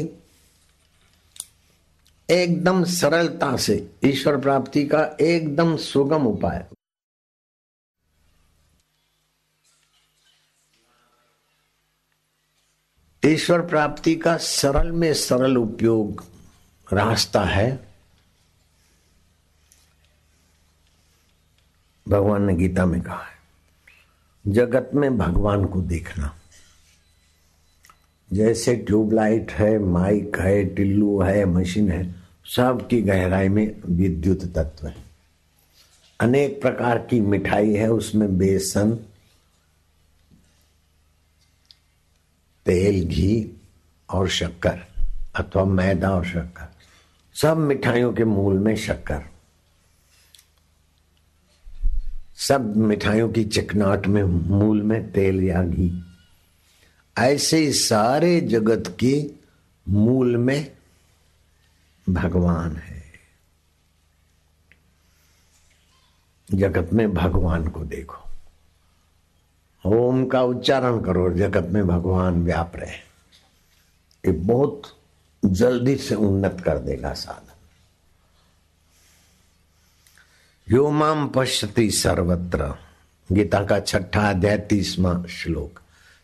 एकदम 2.29 2.83
सरलता 2.85 3.57
से 3.57 3.75
ईश्वर 4.05 4.37
प्राप्ति 4.37 4.85
का 4.85 5.03
एकदम 5.21 5.77
सुगम 5.77 6.27
उपाय 6.27 6.65
ईश्वर 13.27 13.61
प्राप्ति 13.61 14.15
का 14.15 14.37
सरल 14.37 14.91
में 14.93 15.15
सरल 15.15 15.57
उपयोग 15.57 16.25
रास्ता 16.93 17.43
है। 17.45 17.89
भगवान 22.09 22.43
ने 22.43 22.55
गीता 22.55 22.87
में 22.87 23.01
कहा 23.01 23.23
है, 23.23 24.53
जगत 24.53 24.91
में 24.95 25.19
भगवान 25.19 25.65
को 25.65 25.81
देखना। 25.83 26.35
जैसे 28.33 28.77
ट्यूबलाइट 28.77 29.53
है, 29.53 29.79
माइक 29.79 30.37
है, 30.39 30.65
टिल्लू 30.65 31.21
है, 31.23 31.45
मशीन 31.45 31.91
है 31.91 32.15
सब 32.47 32.87
की 32.89 33.03
गहराई 33.03 33.49
में 33.49 33.83
विद्युत 33.87 34.45
तत्व 34.55 34.87
है। 34.87 34.97
अनेक 36.21 36.61
प्रकार 36.63 36.99
की 36.99 37.21
मिठाई 37.21 37.75
है, 37.75 37.89
उसमें 37.89 38.39
बेसन 38.39 38.99
तेल, 42.67 43.09
घी 43.09 43.61
और 44.11 44.29
शक्कर, 44.29 44.81
अथवा 45.35 45.65
मैदा 45.65 46.11
और 46.11 46.27
शक्कर। 46.27 46.73
सब 47.35 47.57
मिठाइयों 47.57 48.13
के 48.13 48.25
मूल 48.25 48.59
में 48.59 48.77
शक्कर। 48.77 49.23
सब 52.37 52.77
मिठाइयों 52.77 53.33
की 53.33 53.45
चिकनाट 53.45 54.07
में 54.07 54.25
मूल 54.25 54.83
में 54.83 55.13
तेल 55.13 55.43
या 55.43 55.63
घी। 55.63 56.05
ऐसे 57.19 57.73
सारे 57.73 58.41
जगत 58.41 58.97
के 59.01 59.31
मूल 59.89 60.37
में 60.37 60.77
भगवान 62.09 62.77
है। 62.77 63.13
जगत 66.55 66.91
में 66.93 67.15
भगवान 67.15 67.69
को 67.69 67.81
देखो। 67.81 68.26
ओम 69.87 70.27
का 70.27 70.43
उच्चारण 70.43 71.01
करो 71.01 71.33
जगत 71.33 71.69
में 71.71 71.87
भगवान 71.87 72.45
व्याप 72.45 72.77
रहे। 72.77 72.97
ये 74.27 74.33
बहुत 74.33 74.83
जल्दी 75.45 75.97
से 75.97 76.15
उन्नत 76.15 76.63
कर 76.65 76.79
देगा 76.79 77.15
साधन। 77.15 77.53
यो 80.75 80.91
माम 80.91 81.29
पश्यति 81.29 81.91
सर्वत्र। 81.91 82.75
गीता 83.33 83.65
का 83.65 83.81
छठा 83.81 84.31
अध्याय, 84.31 84.59
तीसवा 84.59 85.25
श्लोक। 85.27 85.81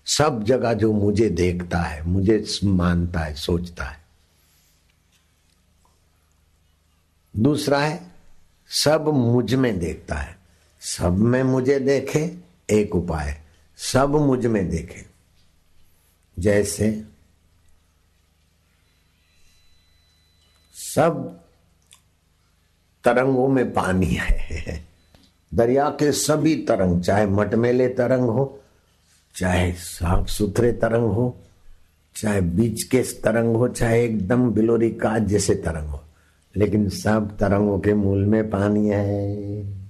सब 0.07 0.43
जगह 0.43 0.73
जो 0.73 0.93
मुझे 0.93 1.29
देखता 1.29 1.79
है, 1.79 2.03
मुझे 2.03 2.47
मानता 2.65 3.21
है, 3.21 3.35
सोचता 3.35 3.85
है। 3.85 4.05
दूसरा 7.37 7.79
है, 7.79 8.13
सब 8.69 9.09
मुझमें 9.09 9.79
देखता 9.79 10.15
है। 10.15 10.37
सब 10.81 11.17
में 11.17 11.43
मुझे 11.43 11.79
देखे, 11.79 12.39
एक 12.71 12.95
उपाय 12.95 13.43
सब 13.77 14.11
मुझमें 14.11 14.71
देखे। 14.71 15.05
जैसे 16.39 17.05
सब 20.75 21.41
तरंगों 23.05 23.49
में 23.49 23.73
पानी 23.73 24.07
है। 24.07 24.85
दरिया 25.55 25.89
के 25.89 26.13
सभी 26.13 26.57
तरंग, 26.57 27.03
चाहे 27.03 27.27
मटमेले 27.27 27.89
तरंग 27.89 28.23
हो, 28.23 28.61
चाहे 29.35 29.73
साफ़ 29.73 30.29
सुथरे 30.29 30.73
तरंग 30.73 31.13
हो, 31.13 31.41
चाहे 32.17 32.41
बीच 32.41 32.83
के 32.83 33.03
तरंग 33.03 33.57
हो, 33.57 33.69
चाहे 33.69 34.05
एकदम 34.05 34.51
बिलोरी 34.51 34.91
काज 34.91 35.27
जैसे 35.27 35.55
तरंग 35.55 35.89
हो, 35.89 36.05
लेकिन 36.57 36.89
सब 36.89 37.39
तरंगों 37.39 37.81
के 37.81 37.95
मूल 37.95 38.25
में 38.25 38.51
पानी 38.51 38.89
है। 38.89 39.82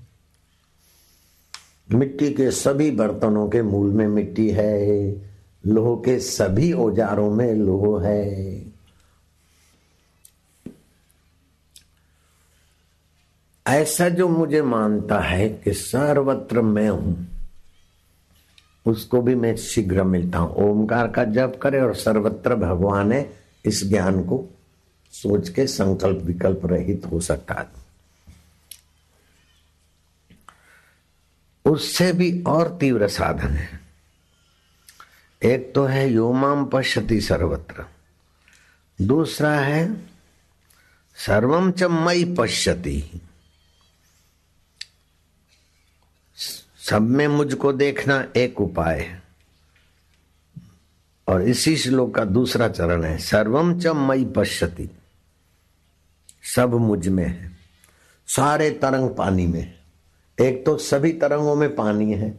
मिट्टी 1.90 2.30
के 2.30 2.50
सभी 2.50 2.90
बर्तनों 2.90 3.48
के 3.48 3.62
मूल 3.62 3.90
में 3.92 4.06
मिट्टी 4.08 4.50
है। 4.50 5.12
लोह 5.66 5.96
के 5.96 6.18
सभी 6.18 6.72
औजारों 6.72 7.30
में 7.30 7.54
लोह 7.54 8.06
है। 8.06 8.62
ऐसा 13.66 14.08
जो 14.08 14.28
मुझे 14.28 14.62
मानता 14.62 15.18
है 15.20 15.48
कि 15.48 15.72
सर्वत्र 15.72 16.60
मैं 16.60 16.88
हूँ, 16.88 17.28
उसको 18.86 19.22
भी 19.22 19.34
मैं 19.34 19.56
शीघ्र 19.56 20.02
मिलता 20.02 20.38
हूँ। 20.38 20.54
ओमकार 20.54 21.08
का 21.08 21.24
जप 21.24 21.58
करे 21.62 21.80
और 21.80 21.94
सर्वत्र 21.94 22.54
भगवान 22.54 23.12
है, 23.12 23.32
इस 23.64 23.88
ज्ञान 23.88 24.24
को 24.24 24.44
सोच 25.12 25.48
के 25.48 25.66
संकल्प 25.66 26.24
विकल्प 26.24 26.60
रहित 26.64 27.06
हो 27.12 27.20
सकता 27.20 27.54
है। 27.54 27.82
उससे 31.72 32.12
भी 32.12 32.42
और 32.42 32.78
तीव्र 32.78 33.08
साधन 33.08 33.48
है। 33.48 33.80
एक 35.42 35.74
तो 35.74 35.84
है 35.84 36.10
योमाम 36.10 36.64
पश्यति 36.64 37.20
सर्वत्र। 37.20 37.84
दूसरा 39.02 39.52
है 39.52 39.96
सर्वम 41.16 41.72
च 41.72 41.82
मई 41.82 42.34
पश्यति। 42.38 43.20
सब 46.88 47.02
में 47.02 47.28
मुझको 47.28 47.72
देखना 47.72 48.28
एक 48.36 48.60
उपाय 48.60 49.00
है। 49.00 49.22
और 51.28 51.42
इसी 51.42 51.76
श्लोक 51.76 52.14
का 52.14 52.24
दूसरा 52.24 52.68
चरण 52.68 53.04
है 53.04 53.18
सर्वम 53.18 53.80
च 53.80 53.86
मई 53.86 54.24
पश्यति। 54.24 54.90
सब 56.56 56.74
मुझमें 56.74 57.26
है। 57.26 57.52
सारे 58.26 58.70
तरंग 58.70 59.10
पानी 59.10 59.46
में 59.46 59.81
एक 60.38 60.64
तो 60.66 60.76
सभी 60.76 61.12
तरंगों 61.12 61.54
में 61.54 61.74
पानी 61.74 62.12
है, 62.12 62.34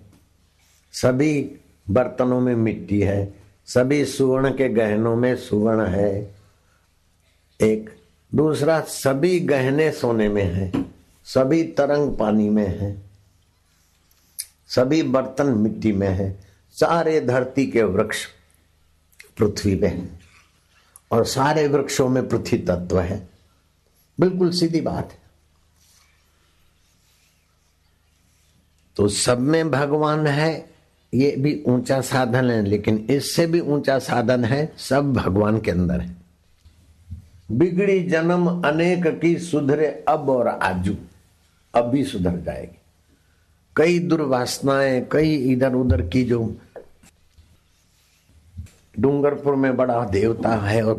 सभी 0.94 1.56
बर्तनों 1.88 2.40
में 2.42 2.56
मिट्टी 2.56 3.00
है, 3.02 3.34
सभी 3.66 4.04
सुवर्ण 4.06 4.50
के 4.50 4.70
गहनों 4.70 5.16
में 5.16 5.36
सुवर्ण 5.36 5.86
है। 5.86 6.36
एक, 7.60 7.90
दूसरा, 8.32 8.80
सभी 8.82 9.40
गहने 9.40 9.92
सोने 9.92 10.30
में 10.30 10.44
है, 10.44 10.72
सभी 11.26 11.64
तरंग 11.64 12.16
पानी 12.18 12.50
में 12.50 12.68
है, 12.80 12.96
सभी 14.68 15.02
बर्तन 15.04 15.48
मिट्टी 15.48 15.92
में 15.92 16.08
है, 16.08 16.32
सारे 16.76 17.20
धरती 17.22 17.66
के 17.68 17.84
वृक्ष 17.84 18.26
पृथ्वी 19.38 19.76
में 19.76 19.90
है, 19.90 20.08
और 21.12 21.26
सारे 21.26 21.68
वृक्षों 21.68 22.10
में 22.10 22.28
पृथ्वी 22.30 22.60
तत्व 22.60 23.00
है। 23.00 23.28
बिल्कुल 24.20 24.52
सीधी 24.52 24.82
बात 24.82 25.12
है। 25.12 25.23
तो 28.98 29.08
सब 29.08 29.40
में 29.40 29.72
भगवान 29.72 30.28
है, 30.28 30.66
ये 31.14 31.36
भी 31.38 31.64
ऊँचा 31.68 32.00
साधन 32.02 32.50
है, 32.52 32.62
लेकिन 32.66 33.06
इससे 33.10 33.46
भी 33.48 33.60
ऊँचा 33.60 33.98
साधन 34.00 34.46
है, 34.46 34.72
सब 34.78 35.14
भगवान 35.14 35.60
के 35.60 35.72
अंदर 35.72 36.02
है। 36.02 36.16
बिगड़ी 37.52 38.04
जन्म 38.04 38.48
अनेक 38.62 39.08
की 39.22 39.38
सुधरे 39.40 39.88
अब 40.08 40.30
और 40.30 40.48
आजू, 40.48 40.96
अब 41.74 41.90
भी 41.90 42.04
सुधर 42.04 42.40
जाएगी। 42.40 42.78
कई 43.76 44.00
दुर्वासनाएँ, 44.00 45.02
कई 45.12 45.36
इधर 45.52 45.74
उधर 45.74 46.02
की 46.02 46.24
जो 46.24 46.56
डूंगरपुर 49.00 49.56
में 49.56 49.76
बड़ा 49.78 50.04
देवता 50.06 50.56
है 50.56 50.82
और 50.84 50.98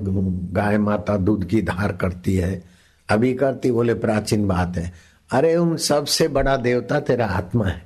गाय 0.52 0.78
माता 0.78 1.16
दूध 1.16 1.44
की 1.44 1.62
धार 1.62 1.92
करती 1.92 2.34
है, 2.34 2.62
अभी 3.08 3.32
करती 3.34 3.70
बोले 3.70 3.94
प्राचीन 3.94 4.46
बात 4.48 4.76
है। 4.76 4.92
अरे 5.30 5.56
उन 5.56 5.76
सबसे 5.76 6.28
बड़ा 6.28 6.56
देवता 6.56 7.00
तेरा 7.00 7.26
आत्मा 7.26 7.66
है। 7.66 7.82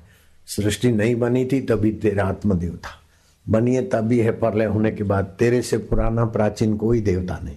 सृष्टि 0.49 0.91
नहीं 0.91 1.15
बनी 1.15 1.45
थी, 1.45 1.61
तभी 1.61 1.93
तेरा 1.93 2.25
आत्मदेव 2.25 2.77
था 2.77 3.01
बनिए 3.47 3.83
तभी 3.83 4.19
है 4.19 4.31
परलय 4.31 4.65
होने 4.65 4.91
के 4.91 5.05
बाद 5.05 5.37
तेरे 5.39 5.63
से 5.63 5.79
पुराना 5.79 6.25
प्राचीन 6.25 6.77
कोई 6.77 7.01
देवता 7.01 7.39
नहीं। 7.39 7.57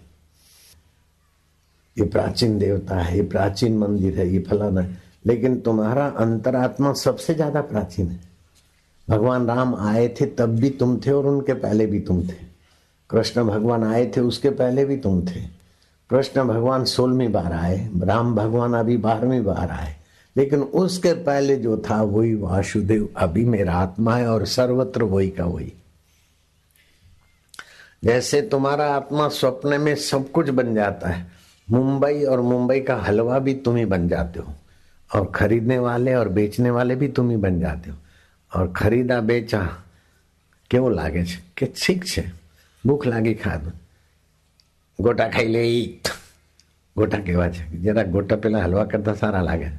ये 1.98 2.06
प्राचीन 2.06 2.58
देवता 2.60 2.96
है, 2.96 3.16
ये 3.16 3.24
प्राचीन 3.24 3.78
मंदिर 3.78 4.20
है, 4.20 4.28
ये 4.34 4.40
फलाना 4.40 4.82
है। 4.82 4.98
लेकिन 5.26 5.60
तुम्हारा 5.60 6.06
अंतरात्मा 6.08 6.94
सबसे 6.94 7.34
ज़्यादा 7.34 7.62
प्राचीन 7.62 8.08
है। 8.08 8.20
भगवान 9.08 9.48
राम 9.48 9.76
आए 9.76 10.08
थे 10.22 10.26
तब 10.26 10.56
भी 10.56 10.70
तुम 10.70 10.98
थे 10.98 11.12
और 11.12 11.26
उनके 11.26 11.54
पहले 11.54 11.86
भी 11.86 12.00
तुम 12.00 12.22
थे। 12.28 12.36
कृष्ण 13.10 13.44
भगवान 13.44 13.84
आए 13.84 14.06
थे, 14.18 14.22
उसके 14.22 14.50
पहले 14.50 14.86
भी 14.86 14.98
तुम 14.98 15.22
थे। 15.26 15.61
कृष्ण 16.11 16.45
भगवान 16.45 16.85
सोलहवीं 16.85 17.29
बार 17.29 17.53
आए 17.53 17.77
राम 18.03 18.35
भगवान 18.35 18.75
अभी 18.75 18.97
बारहवीं 18.97 19.43
बार 19.45 19.71
आए 19.71 19.95
लेकिन 20.37 20.63
उसके 20.81 21.13
पहले 21.25 21.57
जो 21.57 21.77
था 21.91 22.01
वही 22.03 22.35
वासुदेव 22.35 23.09
अभी 23.17 23.45
मेरा 23.45 23.75
आत्मा 23.75 24.17
है 24.17 24.29
और 24.29 24.47
सर्वत्र 24.47 25.03
वही 25.05 25.29
का 25.31 25.45
वही 25.45 25.73
जैसे 28.05 28.41
तुम्हारा 28.43 28.87
आत्मा 28.95 29.29
स्वप्न 29.29 29.81
में 29.81 29.95
सब 29.95 30.31
कुछ 30.31 30.51
बन 30.51 30.75
जाता 30.75 31.09
है 31.09 31.27
मुंबई 31.69 32.23
और 32.25 32.41
मुंबई 32.41 32.81
का 32.81 32.97
हलवा 32.97 33.39
भी 33.39 33.55
तुम 33.55 33.77
ही 33.77 33.85
बन 33.85 34.09
जाते 34.09 34.41
हो 34.41 34.55
और 35.11 35.33
खरीदने 35.35 35.79
वाले 35.79 36.15
और 36.15 36.29
बेचने 36.29 36.71
वाले 36.71 36.97
भी 36.97 37.09
तुम 37.09 37.31
ही 37.31 37.37
बन 37.37 37.61
जाते 37.61 37.91
हो 37.91 37.97
और 38.53 38.73
खरीदा 38.73 39.21
बेचा 39.21 39.61
કેવું 40.71 40.93
લાગે 40.93 41.25
છે 41.25 41.39
કે 41.57 41.67
ઠીક 41.73 42.03
છે 42.05 42.25
ભૂખ 42.85 43.07
લાગી 43.07 43.35
ખાધું 43.35 43.75
ગોટા 44.99 45.29
ખાઈ 45.31 45.49
લે 45.49 45.65
ગોટા 46.97 47.19
કેવા 47.21 47.49
છે 47.51 47.65
જરા 47.83 48.05
ગોટા 48.07 48.37
પેલા 48.39 48.63
હલવા 48.63 48.87
કરતા 48.87 49.15
સારા 49.15 49.43
લાગે 49.43 49.73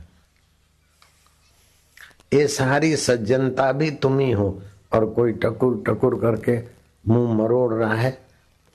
ये 2.31 2.47
सारी 2.49 2.95
सज्जनता 2.97 3.71
भी 3.73 3.89
तुम 3.97 4.17
ही 4.19 4.31
हो 4.31 4.47
और 4.93 5.05
कोई 5.11 5.31
टकुर 5.43 5.75
टकुर 5.87 6.15
करके 6.19 6.55
मुंह 7.05 7.33
मरोड़ 7.33 7.73
रहा 7.73 7.93
है 7.95 8.09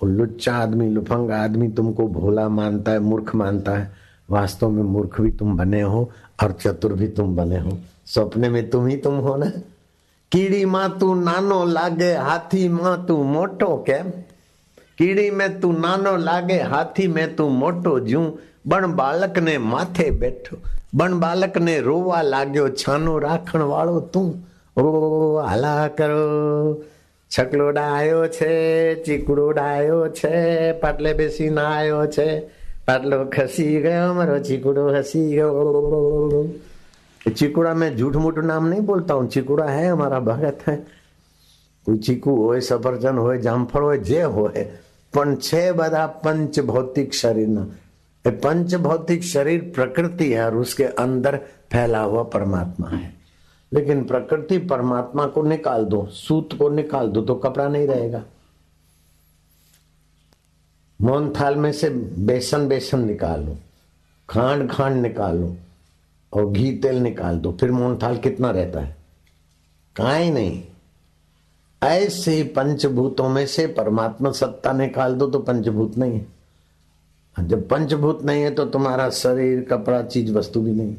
वो 0.00 0.08
लुच्चा 0.10 0.54
आदमी 0.56 0.88
लुफंग 0.90 1.30
आदमी 1.32 1.68
तुमको 1.70 2.06
भोला 2.10 2.48
मानता 2.50 2.92
है 2.92 3.00
मूर्ख 3.00 3.34
मानता 3.34 3.76
है 3.76 3.84
वास्तव 4.28 4.70
में 4.70 4.82
मूर्ख 4.84 5.20
भी 5.20 5.30
तुम 5.32 5.56
बने 5.56 5.82
हो 5.82 6.00
और 6.42 6.52
चतुर 6.54 6.92
भी 6.94 7.08
तुम 7.18 7.36
बने 7.36 7.58
हो 7.58 7.78
सपने 8.06 8.48
में 8.48 8.68
तुम 8.70 8.86
ही 8.86 8.96
तुम 9.06 9.14
हो 9.26 9.36
ना 9.36 9.50
कीड़ी 10.32 10.64
माँ 10.66 10.88
तू 10.98 11.14
नानो 11.20 11.64
लागे 11.68 12.12
हाथी 12.28 12.68
माँ 12.70 12.96
तू 13.06 13.22
मोटो 13.34 13.76
કેમ 13.84 14.12
કીડી 14.97 15.29
મેં 15.29 15.59
તું 15.59 15.81
નાનો 15.81 16.17
લાગે, 16.17 16.61
હાથી 16.61 17.07
મેં 17.07 17.35
તું 17.35 17.51
મોટો 17.51 17.99
જું 17.99 18.39
બણ 18.65 18.87
બાળકને 18.87 19.57
માથે 19.57 20.09
બેઠો, 20.09 20.57
બણ 20.93 21.19
બાળકને 21.19 21.79
રોવા 21.79 22.21
લાગ્યો, 22.21 22.69
છાનો 22.69 23.19
રાખણ 23.19 23.63
વાળો 23.63 23.99
તું. 23.99 24.47
ઓ, 24.81 25.37
હાલા 25.37 25.87
કરો. 25.87 26.83
છકલો 27.39 27.71
ડાયો 27.71 28.27
છે, 28.27 28.95
ચીકડો 29.03 29.51
ડાયો 29.51 30.07
છે, 30.07 30.71
પાટલે 30.71 31.13
બેસીને 31.13 31.61
આવ્યો 31.61 32.05
છે. 32.05 32.39
પાટલો 32.85 33.25
ખસી 33.25 33.81
ગયો, 33.81 34.13
મારો 34.13 34.39
ચીકડો 34.39 34.87
હસી 34.87 35.33
ગયો. 35.33 36.49
ચીકુડા 37.35 37.73
મેં 37.73 37.95
જૂઠ 37.95 38.15
મૂઠ 38.15 38.39
નામ 38.39 38.69
નહીં 38.69 38.85
બોલતા, 38.85 39.13
હું 39.13 39.29
ચીકુડા 39.29 39.65
હે 39.65 39.87
અમારા 39.87 40.19
ભગત 40.19 40.55
હે. 40.69 40.77
ચીકુ 41.97 42.35
હોય, 42.35 42.59
સફરજન 42.59 43.19
હોય, 43.19 43.37
જામફળ 43.37 43.83
હોય, 43.83 43.97
જે 43.97 44.23
હોય. 44.23 44.71
પણ 45.14 45.32
છે 45.40 45.62
બધા 45.72 46.04
पंच 46.24 46.60
भौतिक 46.66 47.14
शरीर 47.14 47.48
ये 48.24 48.30
पंच 48.38 48.74
भौतिक 48.82 49.24
शरीर 49.24 49.60
प्रकृति 49.74 50.32
है 50.32 50.44
और 50.44 50.56
उसके 50.56 50.84
अंदर 51.04 51.36
फैला 51.72 52.00
हुआ 52.02 52.22
परमात्मा 52.34 52.88
है 52.88 53.02
लेकिन 53.72 54.02
प्रकृति 54.04 54.58
परमात्मा 54.70 55.26
को 55.34 55.42
निकाल 55.44 55.84
दो 55.84 56.04
सूत 56.14 56.52
को 56.58 56.68
निकाल 56.70 57.08
दो 57.08 57.22
तो 57.22 57.34
कपड़ा 57.44 57.68
नहीं 57.68 57.86
रहेगा 57.86 58.22
मोहन 61.00 61.32
थाल 61.40 61.56
में 61.56 61.72
से 61.72 61.88
बेसन 62.26 62.66
बेसन 62.68 63.04
निकालो 63.06 63.56
खांड 64.28 64.70
खांड 64.70 65.00
निकालो 65.02 65.54
और 66.32 66.50
घी 66.50 66.72
तेल 66.78 66.98
निकाल 67.02 67.38
दो 67.38 67.52
फिर 67.60 67.70
मोहन 67.72 67.98
थाल 68.02 68.18
कितना 68.18 68.50
रहता 68.50 68.80
है 68.80 68.96
कहा 69.96 70.14
ही 70.14 70.30
नहीं 70.30 70.62
ऐसे 71.82 72.42
पंचभूतों 72.56 73.28
में 73.28 73.46
से 73.46 73.66
परमात्मा 73.74 74.30
सत्ता 74.32 74.72
निकाल 74.72 75.14
दो 75.14 75.26
तो 75.30 75.38
पंचभूत 75.38 75.96
नहीं 75.98 76.20
है 76.20 77.46
जब 77.48 77.68
पंचभूत 77.68 78.22
नहीं 78.24 78.42
है 78.42 78.50
तो 78.54 78.64
तुम्हारा 78.66 79.08
शरीर 79.10 79.60
कपड़ा 79.62 80.02
चीज 80.04 80.30
वस्तु 80.30 80.60
भी 80.60 80.72
नहीं 80.72 80.96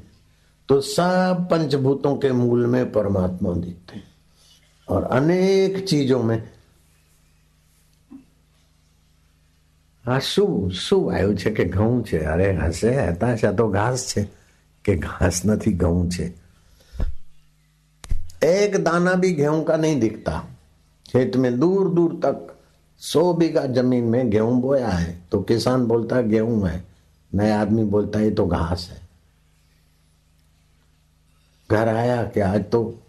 तो 0.70 0.80
सब 0.82 1.48
पंचभूतों 1.52 2.16
के 2.18 2.32
मूल 2.32 2.66
में 2.66 2.92
परमात्मा 2.92 3.54
दिखते 3.54 3.96
हैं 3.96 4.12
और 4.88 5.04
अनेक 5.12 5.84
चीजों 5.86 6.24
में 6.24 6.42
આ 10.06 10.20
શું 10.20 10.72
શું 10.78 10.98
આવ્યું 11.10 11.36
છે 11.36 11.52
કે 11.52 11.66
ઘઉં 11.66 12.00
છે 12.04 12.20
અરે 12.28 12.48
હશે 12.56 12.90
હતાશા 13.02 13.52
તો 13.52 13.68
ઘાસ 13.70 14.02
છે 14.10 14.24
કે 14.86 14.96
घास 15.00 15.36
નથી 15.46 15.72
ઘઉં 15.84 16.10
છે 16.10 16.26
एक 18.46 18.74
दाना 18.84 19.14
भी 19.16 19.30
गेहूं 19.34 19.64
का 19.64 19.76
नहीं 19.78 20.00
दिखता 20.00 20.34
खेत 21.09 21.37
में 21.37 21.59
दूर 21.61 21.89
दूर 21.89 22.21
तक 22.25 22.55
सौ 22.99 23.33
बीघा 23.35 23.67
ज़मीन 23.67 24.05
में 24.05 24.31
गेहूँ 24.31 24.61
बोया 24.61 24.89
है। 24.89 25.19
तो 25.33 25.41
किसान 25.41 25.87
बोलता 25.87 26.17
है, 26.17 26.29
गेहूँ 26.29 26.69
है। 26.69 26.85
नया 27.35 27.61
आदमी 27.61 27.85
बोलता 27.85 28.19
है 28.19 28.31
तो 28.31 28.47
घास 28.47 28.89
है। 28.93 29.07
घर 31.71 31.89
आया 31.89 32.23
कि 32.25 32.41
आज 32.41 32.65
तो 32.71 33.01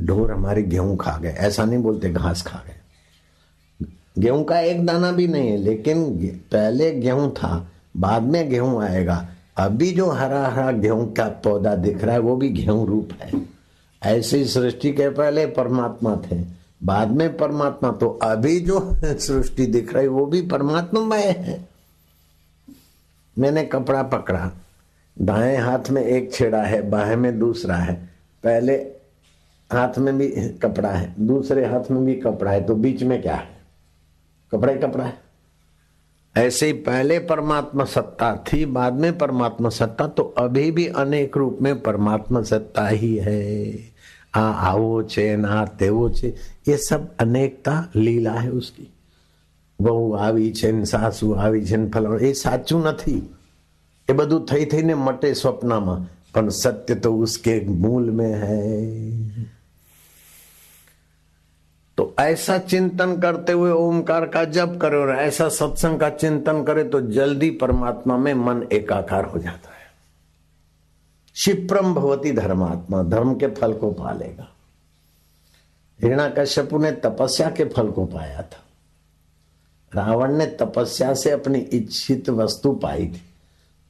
ढोर 0.00 0.32
हमारे 0.32 0.62
गेहूँ 0.62 0.96
खा 0.96 1.16
गए। 1.18 1.28
ऐसा 1.28 1.64
नहीं 1.64 1.82
बोलते 1.82 2.10
घास 2.10 2.42
खा 2.42 2.62
गए। 2.66 2.74
गेहूँ 4.18 4.44
का 4.44 4.60
एक 4.60 4.86
दाना 4.86 5.12
भी 5.12 5.26
नहीं 5.26 5.50
है, 5.50 5.56
लेकिन 5.56 6.04
पहले 6.52 6.90
गेहूँ 6.92 7.30
था, 7.32 7.70
बाद 7.96 8.22
में 8.22 8.48
गेहूँ 8.50 8.82
आएगा। 8.82 9.28
अभी 9.58 9.90
जो 9.92 10.10
हरा 10.10 10.46
हरा 10.48 10.70
गेहूँ 10.70 11.12
का 11.14 11.28
पौधा 11.44 11.74
दिख 11.74 12.04
रहा 12.04 12.14
है, 12.14 12.20
वो 12.20 12.36
भी 12.36 12.48
गेहूँ 12.48 12.86
रूप 12.86 13.12
है। 13.22 13.46
ऐसी 14.02 14.44
सृष्टि 14.44 14.92
के 14.92 15.08
पहले 15.08 15.46
परमात्मा 15.46 16.16
थे। 16.16 16.55
बाद 16.80 17.10
में 17.10 17.36
परमात्मा 17.36 17.90
तो 17.90 18.08
अभी 18.22 18.58
जो 18.60 18.78
सृष्टि 19.04 19.66
दिख 19.66 19.94
रही, 19.94 20.06
वो 20.06 20.26
भी 20.26 20.42
परमात्मा 20.42 21.16
है। 21.16 21.68
मैंने 23.36 23.64
कपड़ा 23.64 24.02
पकड़ा, 24.02 24.50
दाएँ 25.16 25.56
हाथ 25.56 25.90
में 25.90 26.02
एक 26.02 26.32
छेड़ा 26.32 26.62
है, 26.62 26.82
बाएँ 26.90 27.16
में 27.16 27.38
दूसरा 27.38 27.76
है। 27.76 27.94
पहले 28.44 28.74
हाथ 29.70 29.98
में 29.98 30.16
भी 30.18 30.28
कपड़ा 30.62 30.90
है, 30.90 31.14
दूसरे 31.20 31.66
हाथ 31.66 31.90
में 31.90 32.04
भी 32.04 32.14
कपड़ा 32.14 32.50
है 32.50 32.64
तो 32.64 32.74
बीच 32.74 33.02
में 33.02 33.20
क्या 33.22 33.34
है? 33.34 33.48
कपड़ा 34.52 34.72
ही 34.72 34.78
कपड़ा 34.78 35.04
है। 35.04 35.14
ऐसे 36.36 36.66
ही 36.66 36.72
पहले 36.72 37.18
परमात्मा 37.18 37.84
सत्ता 37.84 38.34
थी, 38.46 38.64
बाद 38.66 38.94
में 38.94 39.18
परमात्मा 39.18 39.68
सत्ता 39.68 40.06
तो 40.06 40.22
अभी 40.38 40.70
भी 40.70 40.86
अनेक 40.86 41.36
रूप 41.36 41.58
में 41.62 41.80
परमात्मा 41.80 42.42
सत्ता 42.42 42.86
ही 42.88 43.16
है। 43.16 43.95
આ 44.35 44.53
આવો 44.69 45.03
છે 45.03 45.25
ને 45.37 45.47
આ 45.49 45.65
તેવો 45.79 46.05
છે 46.11 46.29
એ 46.65 46.77
સબ 46.77 47.01
અનેકતા 47.17 47.79
લીલા 47.95 48.39
હે 48.39 48.49
ઉસકી 48.51 48.89
બહુ 49.79 50.15
આવી 50.17 50.51
છે 50.51 50.71
ને 50.71 50.85
સાસુ 50.85 51.35
આવી 51.35 51.65
છે 51.65 51.77
ને 51.77 51.87
ફલાણું 51.89 52.21
એ 52.21 52.33
સાચું 52.35 52.83
નથી 52.87 53.21
એ 54.07 54.13
બધું 54.13 54.45
થઈ 54.45 54.65
થઈને 54.65 54.95
મટે 54.97 55.29
સ્વપ્નમાં 55.33 56.01
પણ 56.33 56.49
સત્ય 56.51 56.95
તો 56.95 57.09
ઉસકે 57.17 57.55
मूल 57.83 58.05
में 58.11 58.33
है 58.41 58.61
तो 61.97 62.03
ऐसा 62.19 62.57
चिंतन 62.65 63.15
करते 63.17 63.51
हुए 63.51 63.71
ओमकार 63.71 64.25
का 64.25 64.43
जप 64.49 64.77
करे 64.81 64.97
और 64.97 65.11
ऐसा 65.17 65.49
सत्संग 65.49 65.99
का 65.99 66.09
चिंतन 66.11 66.63
करे 66.63 66.83
तो 66.83 67.01
जल्दी 67.11 67.49
परमात्मा 67.61 68.17
में 68.17 68.33
मन 68.45 68.63
एकाकार 68.71 69.25
हो 69.25 69.39
जाता 69.39 69.69
है 69.69 69.74
क्षिप्रम 71.36 71.94
भवती 71.94 72.32
धर्मात्मा, 72.32 73.02
धर्म 73.02 73.34
के 73.34 73.46
फल 73.46 73.72
को 73.72 73.90
पालेगा। 73.90 74.48
हिरणा 76.02 76.28
कश्यपु 76.28 76.78
ने 76.78 76.92
तपस्या 76.92 77.50
के 77.50 77.64
फल 77.64 77.90
को 77.90 78.04
पाया 78.04 78.42
था। 78.42 78.62
रावण 79.94 80.32
ने 80.32 80.46
तपस्या 80.46 81.14
से 81.14 81.30
अपनी 81.30 81.58
इच्छित 81.58 82.30
वस्तु 82.30 82.72
पाई 82.72 83.06
थी। 83.06 83.22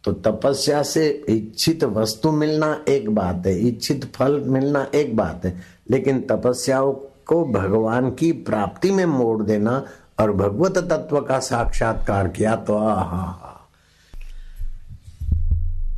तो 0.05 0.13
तपस्या 0.13 0.83
से 0.83 1.09
इच्छित 1.29 1.85
वस्तु 1.85 2.31
मिलना 2.31 2.85
एक 2.89 3.15
बात 3.15 3.43
है, 3.47 3.59
इच्छित 3.59 4.13
फल 4.15 4.41
मिलना 4.41 4.87
एक 4.95 5.17
बात 5.17 5.45
है, 5.45 5.63
लेकिन 5.91 6.21
तपस्याओं 6.21 6.93
को 7.27 7.45
भगवान 7.45 8.11
की 8.11 8.33
प्राप्ति 8.33 8.91
में 8.91 9.07
मोड़ 9.07 9.43
देना 9.43 9.87
और 10.21 10.33
भगवत 10.33 10.79
तत्व 10.79 11.21
का 11.21 11.39
साक्षात्कार 11.39 12.29
किया 12.29 12.57
तो 12.57 12.75
आहा 12.75 13.56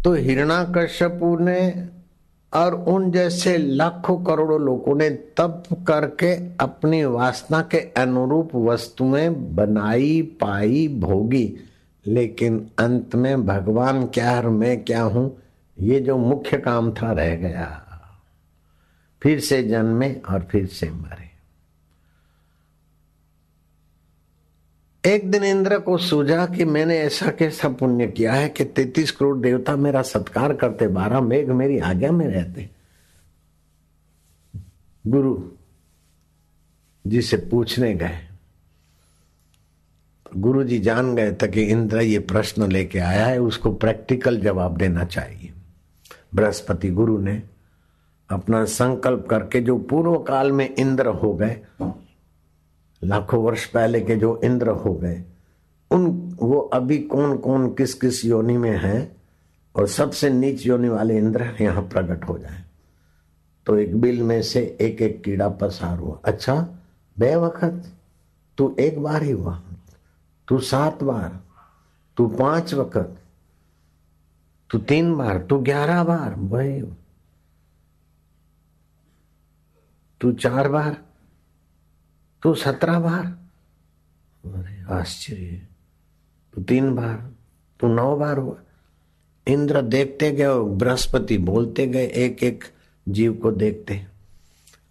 तो 0.04 0.12
हिरणा 0.12 0.58
हिरणाकश्यपु 0.58 1.38
ने 1.38 1.88
और 2.54 2.74
उन 2.74 3.10
जैसे 3.10 3.58
लाखों 3.58 4.24
करोड़ों 4.24 4.60
लोगों 4.60 4.94
ने 4.94 5.10
तप 5.10 5.62
करके 5.72 6.34
अपनी 6.56 7.04
वासना 7.04 7.62
के 7.62 7.78
अनुरूप 7.78 8.54
वस्तुएँ 8.54 9.28
बनाई, 9.28 10.22
पाई, 10.22 10.88
भोगी। 10.88 11.56
लेकिन 12.06 12.70
अंत 12.78 13.14
में 13.14 13.46
भगवान, 13.46 14.06
क्या 14.06 14.36
और 14.36 14.48
मैं 14.48 14.84
क्या 14.84 15.02
हूँ? 15.02 15.38
ये 15.80 16.00
जो 16.00 16.16
मुख्य 16.18 16.58
काम 16.58 16.92
था 16.92 17.12
रह 17.12 17.36
गया। 17.36 17.84
फिर 19.22 19.40
से 19.40 19.62
जन्मे 19.62 20.12
और 20.12 20.48
फिर 20.50 20.66
से 20.66 20.90
मरे। 20.90 21.27
एक 25.08 25.30
दिन 25.30 25.44
इंद्र 25.44 25.78
को 25.78 25.98
सूझा 25.98 26.46
कि 26.46 26.64
मैंने 26.64 26.98
ऐसा 26.98 27.30
कैसा 27.30 27.68
पुण्य 27.68 28.06
किया 28.06 28.32
है 28.32 28.48
कि 28.48 28.64
तैतीस 28.64 29.10
करोड़ 29.10 29.38
देवता 29.38 29.76
मेरा 29.76 30.02
सत्कार 30.02 30.54
करते, 30.54 30.88
बारह 30.88 31.20
मेघ 31.20 31.50
मेरी 31.50 31.78
आज्ञा 31.78 32.12
में 32.12 32.26
रहते। 32.26 32.70
गुरु 35.06 35.42
जी 37.06 37.22
से 37.22 37.36
पूछने 37.36 37.94
गए। 37.94 38.28
गुरु 40.36 40.64
जी 40.64 40.78
जान 40.78 41.14
गए 41.14 41.32
थे 41.32 41.48
कि 41.48 41.62
इंद्र 41.62 42.00
ये 42.00 42.18
प्रश्न 42.18 42.72
लेके 42.72 42.98
आया 42.98 43.26
है, 43.26 43.40
उसको 43.40 43.72
प्रैक्टिकल 43.72 44.40
जवाब 44.40 44.76
देना 44.76 45.04
चाहिए। 45.04 45.52
बृहस्पति 46.34 46.90
गुरु 46.90 47.18
ने 47.18 47.42
अपना 48.30 48.64
संकल्प 48.64 49.26
करके, 49.30 49.60
जो 49.60 49.78
पूर्व 49.78 50.18
काल 50.18 50.52
में 50.52 50.74
इंद्र 50.74 51.06
हो 51.06 51.34
गए 51.34 51.60
लाखों 53.04 53.42
वर्ष 53.42 53.64
पहले 53.66 54.00
के 54.00 54.16
जो 54.16 54.40
इंद्र 54.44 54.68
हो 54.68 54.94
गए, 54.94 55.24
उन, 55.90 56.36
वो 56.42 56.58
अभी 56.58 56.98
कौन 56.98 57.36
कौन, 57.38 57.74
किस 57.74 57.94
किस 57.94 58.24
योनि 58.24 58.56
में 58.56 58.78
है 58.78 59.16
और 59.76 59.86
सबसे 59.86 60.30
नीच 60.30 60.66
योनि 60.66 60.88
वाले 60.88 61.18
इंद्र 61.18 61.56
यहाँ 61.60 61.82
प्रकट 61.82 62.24
हो 62.24 62.38
जाए। 62.38 62.64
तो 63.66 63.78
एक 63.78 64.00
बिल 64.00 64.22
में 64.22 64.42
से 64.42 64.78
एक 64.80 65.02
एक 65.02 65.22
कीड़ा 65.22 65.48
पसार 65.48 65.98
हुआ। 65.98 66.20
अच्छा 66.24 66.68
बे 67.18 67.36
वक्त 67.36 67.92
तू 68.58 68.76
एक 68.80 69.02
बार 69.02 69.22
ही 69.22 69.30
हुआ। 69.30 69.62
तू 70.48 70.58
सात 70.58 71.02
बार, 71.02 71.40
तू 72.16 72.28
पाँच 72.28 72.74
वक्त, 72.74 73.18
तू 74.70 74.78
तीन 74.78 75.14
बार, 75.14 75.38
तू 75.38 75.58
ग्यारह 75.58 76.04
बार 76.04 76.34
भाई 76.34 76.82
तू 80.20 80.32
चार 80.32 80.68
बार 80.68 80.96
तू 82.42 82.54
सत्रह 82.54 82.98
बार? 82.98 83.38
अरे, 84.44 84.94
आश्चर्य। 84.94 85.62
तू 86.54 86.62
तीन 86.62 86.94
बार, 86.94 87.30
तू 87.80 87.88
नौ 87.88 88.16
बार 88.16 88.38
हुआ। 88.38 88.56
इंद्र 89.48 89.82
देखते 89.82 90.30
गए 90.30 90.44
और 90.44 90.62
बृहस्पति 90.62 91.38
बोलते 91.38 91.86
गए 91.86 92.06
एक 92.06 92.42
एक 92.42 92.64
जीव 93.08 93.32
को 93.32 93.50
देखते। 93.50 94.06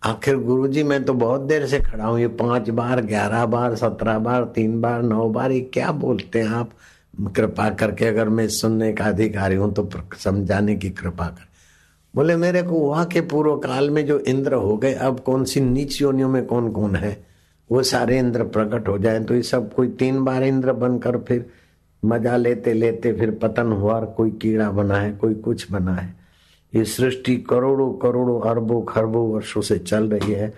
आखिर 0.03 0.37
गुरुजी, 0.37 0.83
मैं 0.83 1.03
तो 1.03 1.13
बहुत 1.13 1.41
देर 1.41 1.67
से 1.67 1.79
खड़ा 1.79 2.05
हूँ, 2.05 2.19
ये 2.19 2.27
पाँच 2.27 2.69
बार, 2.69 3.01
ग्यारह 3.01 3.45
बार, 3.45 3.75
सत्रह 3.75 4.19
बार, 4.19 4.43
तीन 4.43 4.81
बार, 4.81 5.01
नौ 5.01 5.29
बार, 5.29 5.51
ये 5.51 5.61
क्या 5.61 5.91
बोलते 5.91 6.41
हैं 6.41 6.49
आप? 6.49 6.71
कृपा 7.35 7.69
करके 7.69 8.05
अगर 8.05 8.29
मैं 8.29 8.47
सुनने 8.47 8.93
का 8.93 9.05
अधिकारी 9.05 9.55
हूँ 9.55 9.73
तो 9.73 9.89
समझाने 10.17 10.75
की 10.75 10.89
कृपा 10.89 11.27
कर। 11.27 11.47
बोले, 12.15 12.35
मेरे 12.35 12.63
को 12.63 12.79
वहाँ 12.79 13.05
के 13.05 13.21
पूर्व 13.21 13.55
काल 13.55 13.89
में 13.89 14.05
जो 14.05 14.19
इंद्र 14.19 14.53
हो 14.53 14.77
गए, 14.77 14.93
अब 14.93 15.19
कौन 15.19 15.43
सी 15.43 15.61
नीच 15.61 16.01
योनियों 16.01 16.29
में 16.29 16.45
कौन 16.45 16.71
कौन 16.71 16.95
है? 16.95 17.36
वो 17.69 17.83
सारे 17.83 18.19
इंद्र 18.19 18.43
प्रकट 18.43 18.87
हो 18.87 18.97
जाए 18.97 19.23
तो 19.23 19.35
ये 19.35 19.41
सब 19.43 19.73
कोई 19.73 19.87
तीन 19.99 20.23
बार 20.23 20.43
इंद्र 20.43 20.73
बनकर 20.73 21.17
फिर 21.17 21.45
मज़ा 22.03 22.37
लेते 22.37 22.73
लेते 22.73 23.13
फिर 23.13 23.31
पतन 23.31 23.71
हुआ 23.71 23.99
कोई 24.17 24.31
कीड़ा 24.31 24.69
बना 24.71 24.97
है 24.97 25.11
कोई 25.11 25.33
कुछ 25.33 25.71
बना 25.71 25.93
है 25.93 26.15
ये 26.73 26.83
सृष्टि 26.85 27.35
करोड़ों 27.49 27.91
करोड़ों 27.93 28.39
अरबों, 28.41 28.81
खरबों 28.81 29.27
वर्षों 29.29 29.61
से 29.61 29.77
चल 29.79 30.09
रही 30.09 30.33
है। 30.33 30.53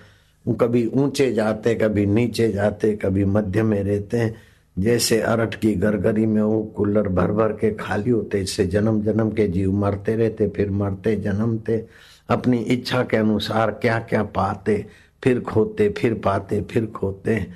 कभी 0.46 0.86
ऊँचे 0.88 1.32
जाते, 1.34 1.74
कभी 1.76 2.06
नीचे 2.06 2.52
जाते, 2.52 2.96
कभी 2.96 3.26
मध्य 3.26 3.64
में 3.64 3.82
रहते 3.84 4.18
हैं। 4.18 4.36
जैसे 4.78 5.20
अरट 5.22 5.56
की 5.56 5.74
गरगरी 5.76 6.26
में 6.26 6.42
वो 6.42 6.62
कुल्लर 6.78 7.08
भर 7.08 7.32
भर 7.32 7.52
के 7.52 7.72
खाली 7.72 8.10
होते, 8.10 8.40
इससे 8.42 8.66
जन्म 8.66 9.02
जन्म 9.02 9.32
के 9.32 9.48
जीव 9.48 9.72
मरते 9.72 10.16
रहते, 10.16 10.48
फिर 10.48 10.70
मरते, 10.72 11.16
जन्मते। 11.16 11.86
अपनी 12.30 12.58
इच्छा 12.58 13.04
के 13.04 13.18
अनुसार 13.18 13.72
क्या 13.72 14.00
क्या 14.00 14.24
पाते 14.24 14.86
फिर 15.24 15.40
खोते 15.40 15.90
फिर 15.90 16.14
पाते, 16.14 16.62
फिर 16.62 16.86
खोते 16.86 17.48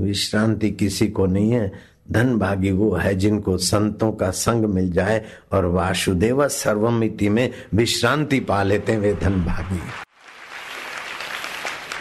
विश्रांति 0.00 0.70
किसी 0.70 1.08
को 1.08 1.26
नहीं 1.26 1.50
है। 1.50 1.72
धन 2.12 2.38
भागी 2.38 2.70
वो 2.70 2.94
है 2.94 3.14
जिनको 3.14 3.56
संतों 3.58 4.12
का 4.12 4.30
संग 4.30 4.64
मिल 4.64 4.92
जाए 4.92 5.24
और 5.52 5.64
वासुदेव 5.64 6.48
सर्वमिति 6.48 7.28
में 7.28 7.50
विश्रांति 7.74 8.40
पा 8.40 8.62
लेते 8.62 8.96
वे 8.96 9.14
धन 9.14 9.44
भागी 9.44 9.80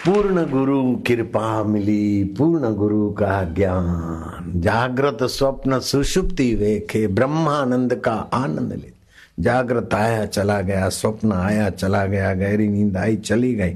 पूर्ण 0.05 0.45
गुरु 0.51 0.95
कृपा 0.95 1.63
मिली, 1.63 2.23
पूर्ण 2.23 2.73
गुरु 2.73 3.11
का 3.11 3.43
ज्ञान। 3.43 4.61
जागृत 4.61 5.23
स्वप्न 5.23 5.79
सुषुप्ति 5.79 6.55
वेखे, 6.55 7.07
ब्रह्मानंद 7.07 7.95
का 7.95 8.13
आनंद 8.13 8.73
ले। 8.73 8.91
जागृत 9.39 9.93
आया, 9.93 10.25
चला 10.25 10.61
गया, 10.61 10.89
स्वप्न 10.89 11.31
आया, 11.31 11.69
चला 11.69 12.05
गया, 12.05 12.33
गहरी 12.33 12.67
नींद 12.67 12.97
आई, 12.97 13.15
चली 13.15 13.55
गई। 13.55 13.73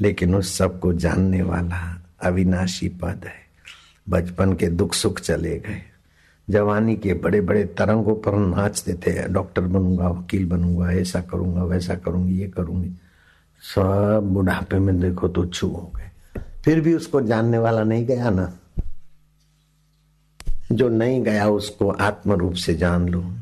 लेकिन 0.00 0.34
उस 0.34 0.58
सबको 0.58 0.92
जानने 0.92 1.42
वाला 1.42 2.02
अविनाशी 2.22 2.88
पद 2.88 3.20
है। 3.24 3.48
बचपन 4.08 4.52
के 4.52 4.66
दुख 4.66 4.94
सुख 4.94 5.20
चले 5.20 5.58
गए। 5.58 5.82
जवानी 6.50 6.96
के 6.96 7.14
बड़े 7.14 7.40
बड़े 7.40 7.64
तरंगों 7.64 8.14
पर 8.14 8.32
नाचते 8.32 8.94
थे, 8.94 9.28
डॉक्टर 9.28 9.62
बनूँगा, 9.62 10.08
वकील 10.08 10.46
बनूँगा, 10.46 10.92
ऐसा 10.92 11.20
करूँगा, 11.20 11.64
वैसा 11.64 11.94
करूँगी, 11.94 12.38
ये 12.38 12.48
करूँगी। 12.48 12.90
सब 13.76 14.20
बुढ़ापे 14.24 14.78
में 14.78 15.00
देखो 15.00 15.28
तो 15.28 15.46
छू 15.46 15.68
हो 15.68 15.92
गए। 15.96 16.10
फिर 16.64 16.80
भी 16.80 16.94
उसको 16.94 17.20
जानने 17.20 17.58
वाला 17.58 17.82
नहीं 17.84 18.06
गया 18.06 18.30
ना। 18.30 18.58
जो 20.72 20.88
नहीं 20.88 21.22
गया 21.22 21.48
उसको 21.48 21.90
आत्म 21.90 22.32
रूप 22.32 22.54
से 22.54 22.74
जान 22.74 23.08
लो। 23.08 23.32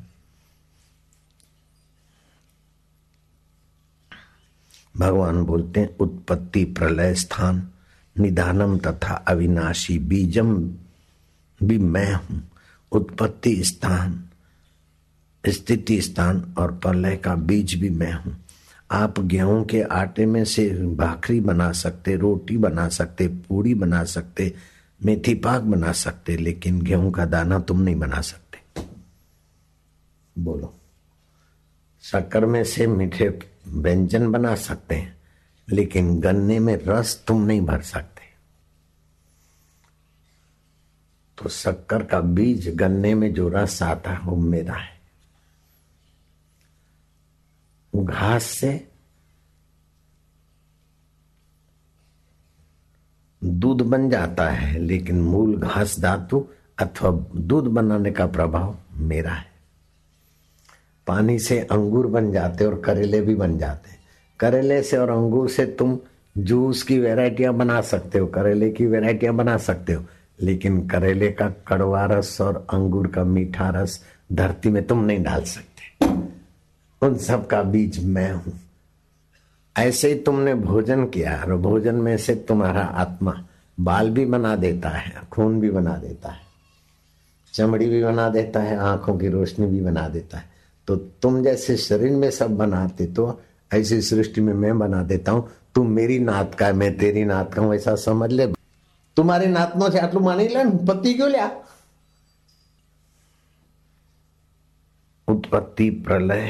भगवान 4.96 5.42
बोलते 5.42 5.80
हैं, 5.80 5.96
उत्पत्ति 5.96 6.64
प्रलय 6.64 7.14
स्थान, 7.14 7.68
निदानम 8.20 8.78
तथा 8.78 9.14
अविनाशी 9.14 9.98
बीजम 9.98 10.56
भी 11.62 11.78
मैं 11.78 12.14
हूँ। 12.14 12.50
उत्पत्ति 12.92 13.64
स्थान, 13.64 14.24
स्थिति 15.48 16.02
स्थान 16.02 16.54
और 16.58 16.72
प्रलय 16.72 17.16
का 17.16 17.34
बीज 17.34 17.74
भी 17.74 17.90
मैं 17.90 18.12
हूँ। 18.12 18.36
आप 18.90 19.20
गेहूँ 19.20 19.64
के 19.64 19.82
आटे 19.82 20.26
में 20.26 20.44
से 20.44 20.70
भाखरी 20.84 21.40
बना 21.40 21.72
सकते, 21.72 22.16
रोटी 22.16 22.56
बना 22.56 22.88
सकते 22.88 23.28
पूड़ी 23.28 23.74
बना 23.74 24.04
सकते, 24.04 24.54
मेथी 25.04 25.34
पाक 25.34 25.62
बना 25.62 25.92
सकते, 25.92 26.36
लेकिन 26.36 26.82
गेहूँ 26.82 27.12
का 27.12 27.24
दाना 27.24 27.58
तुम 27.58 27.80
नहीं 27.80 27.96
बना 27.96 28.20
सकते। 28.20 28.82
बोलो। 30.38 30.80
शक्कर 32.02 32.46
में 32.46 32.64
से 32.64 32.86
मीठे 32.86 33.38
व्यंजन 33.68 34.30
बना 34.32 34.54
सकते 34.54 34.94
हैं, 34.94 35.16
लेकिन 35.70 36.20
गन्ने 36.20 36.58
में 36.58 36.76
रस 36.76 37.24
तुम 37.26 37.42
नहीं 37.42 37.60
भर 37.60 37.82
सकते। 37.82 38.22
तो 41.38 41.48
शक्कर 41.48 42.04
का 42.04 42.20
बीज 42.20 42.76
गन्ने 42.76 43.14
में 43.14 43.34
जो 43.34 43.48
रस 43.48 43.82
आता 43.82 44.10
है, 44.10 44.18
वो 44.18 44.36
मेरा 44.36 44.74
है। 44.74 44.96
घास 47.96 48.44
से 48.44 48.88
दूध 53.44 53.82
बन 53.82 54.10
जाता 54.10 54.50
है, 54.50 54.78
लेकिन 54.78 55.20
मूल 55.20 55.56
घास 55.56 56.00
धातु 56.00 56.48
अथवा 56.78 57.10
दूध 57.36 57.64
बनाने 57.64 58.10
का 58.10 58.26
प्रभाव 58.26 58.78
मेरा 58.92 59.32
है। 59.32 59.55
पानी 61.06 61.38
से 61.38 61.58
अंगूर 61.60 62.06
बन 62.06 62.32
जाते 62.32 62.64
और 62.64 62.80
करेले 62.84 63.20
भी 63.20 63.34
बन 63.34 63.58
जाते 63.58 63.94
करेले 64.40 64.82
से 64.82 64.96
और 64.96 65.10
अंगूर 65.10 65.48
से 65.48 65.66
तुम 65.66 65.98
जूस 66.38 66.82
की 66.82 66.98
वेराइटियाँ 66.98 67.52
बना 67.54 67.80
सकते 67.80 68.18
हो, 68.18 68.26
करेले 68.26 68.70
की 68.70 68.86
वेराइटियाँ 68.86 69.34
बना 69.34 69.56
सकते 69.56 69.92
हो, 69.92 70.04
लेकिन 70.40 70.86
करेले 70.86 71.30
का 71.30 71.48
कड़वा 71.68 72.04
रस 72.06 72.40
और 72.40 72.66
अंगूर 72.72 73.06
का 73.06 73.24
मीठा 73.24 73.68
रस 73.70 74.00
धरती 74.32 74.68
में 74.68 74.82
तुम 74.86 75.04
नहीं 75.04 75.22
डाल 75.22 75.42
सकते। 75.42 76.08
उन 77.02 77.16
सब 77.18 77.46
का 77.46 77.62
बीज 77.62 78.04
मैं 78.04 78.30
हूँ। 78.32 78.52
ऐसे 79.76 80.08
ही 80.08 80.14
तुमने 80.18 80.54
भोजन 80.54 81.04
किया 81.04 81.36
और 81.36 81.56
भोजन 81.56 81.94
में 81.94 82.16
से 82.16 82.34
तुम्हारा 82.48 82.82
आत्मा 82.82 83.34
बाल 83.78 84.10
भी 84.10 84.24
बना 84.24 84.54
देता 84.56 84.88
है, 84.88 85.12
खून 85.32 85.60
भी 85.60 85.70
बना 85.70 85.96
देता 85.96 86.30
है, 86.30 86.40
चमड़ी 87.54 87.88
भी 87.88 88.02
बना 88.04 88.28
देता 88.28 88.60
है, 88.60 88.76
आँखों 88.78 89.16
की 89.18 89.28
रोशनी 89.28 89.66
भी 89.66 89.80
बना 89.80 90.08
देता 90.08 90.38
है। 90.38 90.55
तो 90.87 90.95
तुम 91.21 91.41
जैसे 91.43 91.77
शरीर 91.79 92.15
में 92.15 92.29
सब 92.31 92.57
बनाते 92.57 93.05
तो 93.13 93.27
ऐसी 93.71 94.01
सृष्टि 94.01 94.41
में 94.41 94.53
मैं 94.53 94.77
बना 94.79 95.03
देता 95.03 95.31
हूं 95.31 95.41
तुम 95.75 95.91
मेरी 95.91 96.19
नात 96.21 96.55
का 96.55 96.71
मैं 96.73 96.97
तेरी 96.97 97.23
नात 97.25 97.53
का 97.53 97.61
हूं 97.61 97.75
ऐसा 97.75 97.95
समझ 98.05 98.31
ले 98.31 98.47
तुम्हारी 99.17 99.47
नात 99.49 99.71
નો 99.77 99.89
છે 99.89 99.99
આટલું 99.99 100.23
માની 100.23 100.47
લે 100.49 100.63
પતિ 100.87 101.13
ગયો 101.13 101.27
લ્યા 101.27 101.49
उत्पत्ति 105.27 105.89
प्रलय 106.05 106.47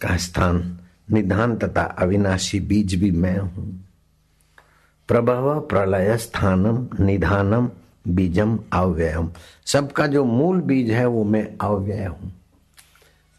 का 0.00 0.16
स्थान 0.16 0.56
निधान 1.12 1.56
तथा 1.56 1.82
अविनाशी 2.02 2.60
बीज 2.68 2.94
भी 3.00 3.10
मैं 3.22 3.36
हूं 3.38 3.64
प्रभव 5.08 5.48
प्रलय 5.70 6.16
स्थानम 6.18 6.78
निधानम 7.00 7.68
बीजम 8.07 8.59
अव्ययम। 8.73 9.31
सबका 9.65 10.07
जो 10.07 10.23
मूल 10.25 10.61
बीज 10.61 10.91
है, 10.91 11.05
वो 11.05 11.23
मैं 11.23 11.57
अव्यय 11.61 12.05
हूँ। 12.05 12.31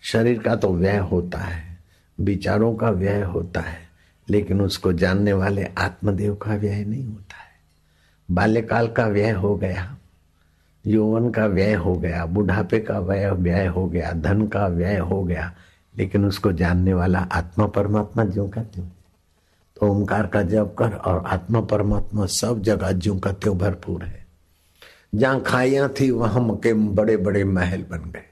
शरीर 0.02 0.38
का 0.38 0.56
तो 0.56 0.72
व्यय 0.74 0.98
होता 0.98 1.38
है, 1.38 1.78
विचारों 2.20 2.74
का 2.74 2.90
व्यय 2.90 3.22
होता 3.22 3.60
है, 3.60 3.78
लेकिन 4.28 4.60
उसको 4.60 4.92
जानने 4.92 5.32
वाले 5.32 5.64
आत्मदेव 5.78 6.34
का 6.34 6.54
व्यय 6.54 6.84
नहीं 6.84 7.06
होता 7.06 7.36
है। 7.36 7.50
बाल्यकाल 8.30 8.88
का 8.88 9.06
व्यय 9.06 9.30
हो 9.30 9.54
गया, 9.56 9.96
यौवन 10.86 11.30
का 11.30 11.46
व्यय 11.46 11.74
हो 11.74 11.94
गया, 11.94 12.26
बुढ़ापे 12.26 12.80
का 12.80 12.98
व्यय 12.98 13.30
व्यय 13.30 13.66
हो 13.66 13.86
गया, 13.86 14.12
धन 14.12 14.46
का 14.46 14.66
व्यय 14.66 14.98
हो 14.98 15.22
गया, 15.24 15.52
लेकिन 15.96 16.24
उसको 16.24 16.52
जानने 16.52 16.94
वाला 16.94 17.18
आत्मा 17.32 17.66
परमात्मा 17.66 18.24
ज्यो 18.24 18.48
का 18.48 18.62
त्यों। 18.62 18.86
तो 19.76 19.86
ओंकार 19.86 20.26
का 20.26 20.42
जप 20.42 20.74
कर 20.78 20.94
और 20.94 21.24
आत्मा 21.26 21.60
परमात्मा 21.60 22.26
सब 22.26 22.62
जगह 22.62 22.92
ज्यो 22.92 23.18
का 23.18 23.32
त्यों 23.32 23.58
भरपूर 23.58 24.04
है। 24.04 24.21
जहाँ 25.14 25.40
खाइया 25.40 25.88
थी, 25.88 26.10
वहाँ 26.10 26.56
के 26.56 26.74
बड़े 26.74 27.16
बड़े 27.16 27.44
महल 27.44 27.84
बन 27.90 28.10
गए। 28.10 28.22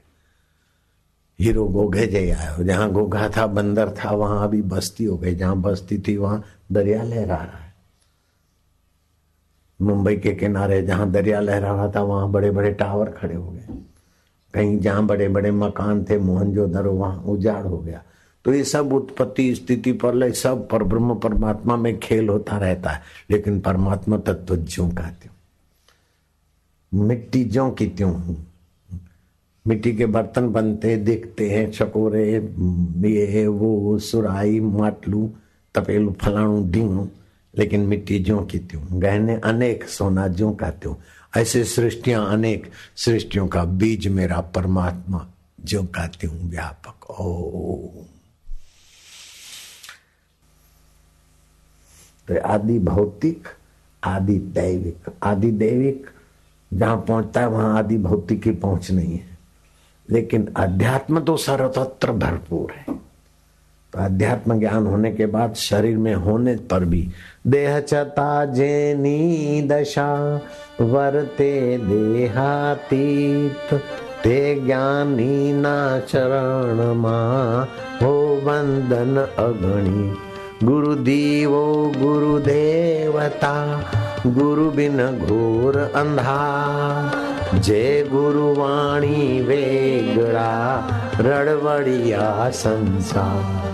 हीरो 1.39 1.65
गोघे 1.65 2.07
जय 2.07 2.31
आयो, 2.31 2.63
जहाँ 2.63 2.91
गोघा 2.91 3.29
था, 3.29 3.47
बंदर 3.47 3.89
था, 3.89 4.11
वहाँ 4.11 4.43
अभी 4.43 4.61
बस्ती 4.61 5.03
हो 5.03 5.17
गई। 5.17 5.35
जहाँ 5.35 5.55
बस्ती 5.55 6.03
थी, 6.07 6.17
वहाँ 6.17 6.43
दरिया 6.71 7.03
लहरा 7.03 7.35
रहा 7.35 7.57
है। 7.57 7.73
मुंबई 9.81 10.17
के 10.17 10.31
किनारे 10.31 10.81
जहाँ 10.81 11.11
दरिया 11.11 11.39
लहरा 11.39 11.71
रहा 11.71 11.91
था, 11.91 12.01
वहाँ 12.01 12.31
बड़े 12.31 12.51
बड़े 12.51 12.71
टावर 12.71 13.09
खड़े 13.09 13.35
हो 13.35 13.51
गए। 13.51 13.65
कहीं 14.53 14.79
जहाँ 14.79 15.05
बड़े 15.05 15.27
बड़े 15.27 15.51
मकान 15.51 16.03
थे 16.03 16.17
मोहनजोदड़ो 16.17 16.91
वहाँ 16.91 17.23
उजाड़ 17.23 17.65
हो 17.65 17.77
गया। 17.77 18.03
तो 18.45 18.53
ये 18.53 18.63
सब 18.63 18.93
उत्पत्ति 18.93 19.55
स्थिति 19.55 19.91
पर 19.91 20.31
सब 20.31 20.69
पर 20.69 20.83
ब्रह्म 20.83 21.15
परमात्मा 21.15 21.75
में 21.75 21.99
खेल 21.99 22.29
होता 22.29 22.57
रहता 22.57 22.89
है। 22.89 23.01
लेकिन 23.29 23.59
परमात्मा 23.59 24.17
तत्व 24.17 24.55
ज्यो 24.55 24.87
का 24.87 25.09
त्यों 25.09 25.33
मिट्टी 26.93 27.43
ज्यो 27.43 27.69
की 27.71 27.87
त्यों 27.87 28.13
हूँ। 28.13 28.35
मिट्टी 29.65 29.95
के 29.95 30.05
बर्तन 30.05 30.47
बनते, 30.49 30.95
देखते 30.97 31.49
हैं, 31.49 31.71
चकोरे, 31.71 32.31
ये 33.07 33.47
वो 33.47 33.97
सुराई 33.99 34.59
माटलू, 34.59 35.31
तपेलू, 35.75 36.15
फलाणु 36.21 36.69
ढींगू 36.71 37.07
लेकिन 37.53 37.81
मिट्टी 37.81 38.19
ज्यो 38.19 38.39
की 38.41 38.59
त्यों 38.59 39.01
गहने 39.01 39.35
अनेक, 39.35 39.83
सोना 39.83 40.27
ज्यो 40.27 40.51
का 40.51 40.69
त्यों। 40.71 40.95
ऐसे 41.37 41.63
सृष्टियाँ 41.63 42.25
अनेक, 42.31 42.69
सृष्टियों 42.95 43.47
का 43.47 43.63
बीज 43.65 44.07
मेरा 44.07 44.39
परमात्मा 44.55 45.27
जो 45.61 45.83
कहती 45.85 46.27
हूँ 46.27 46.49
व्यापक। 46.49 47.09
ओ 47.09 48.03
तो 52.27 52.39
आदि 52.41 52.79
भौतिक, 52.79 53.47
आदि 54.03 54.37
दैविक 54.39 55.09
आदि 55.23 55.51
दैविक 55.51 56.09
जहाँ 56.73 56.97
पहुँचता 56.97 57.41
है, 57.41 57.47
वहाँ 57.47 57.79
आदि 57.79 57.97
भौतिक 57.97 58.43
की 58.43 58.51
पहुँच 58.51 58.91
नहीं 58.91 59.13
है। 59.13 59.37
लेकिन 60.09 60.53
अध्यात्म 60.57 61.19
तो 61.19 61.37
सर्वत्र 61.37 62.11
भरपूर 62.11 62.71
है। 62.71 62.85
तो 63.93 63.99
अध्यात्म 63.99 64.59
ज्ञान 64.59 64.87
होने 64.87 65.11
के 65.11 65.25
बाद 65.25 65.53
शरीर 65.53 65.97
में 65.97 66.15
होने 66.15 66.55
पर 66.55 66.85
भी 66.85 67.09
देह 67.47 67.79
चता 67.79 68.45
जेनी 68.45 69.61
दशा, 69.61 70.41
वरते 70.81 71.77
देहातीत, 71.77 73.73
ते 74.23 74.59
ज्ञानी 74.65 75.53
ना 75.53 75.99
चरण 75.99 76.95
मा 76.95 77.67
हो 78.01 78.41
वंदन 78.43 79.17
अगणी 79.39 80.30
गुरु 80.63 80.95
दीवो 80.95 81.93
गुरु 81.97 82.39
देवता 82.39 83.83
गुरु 84.27 84.71
बिन 84.71 85.17
घोर 85.17 85.77
अंधा। 85.77 87.51
जय 87.55 88.07
गुरु 88.11 88.53
वाणी 88.53 89.41
वेगड़ा, 89.41 90.89
रड़वड़िया 91.19 92.49
संसार 92.49 93.71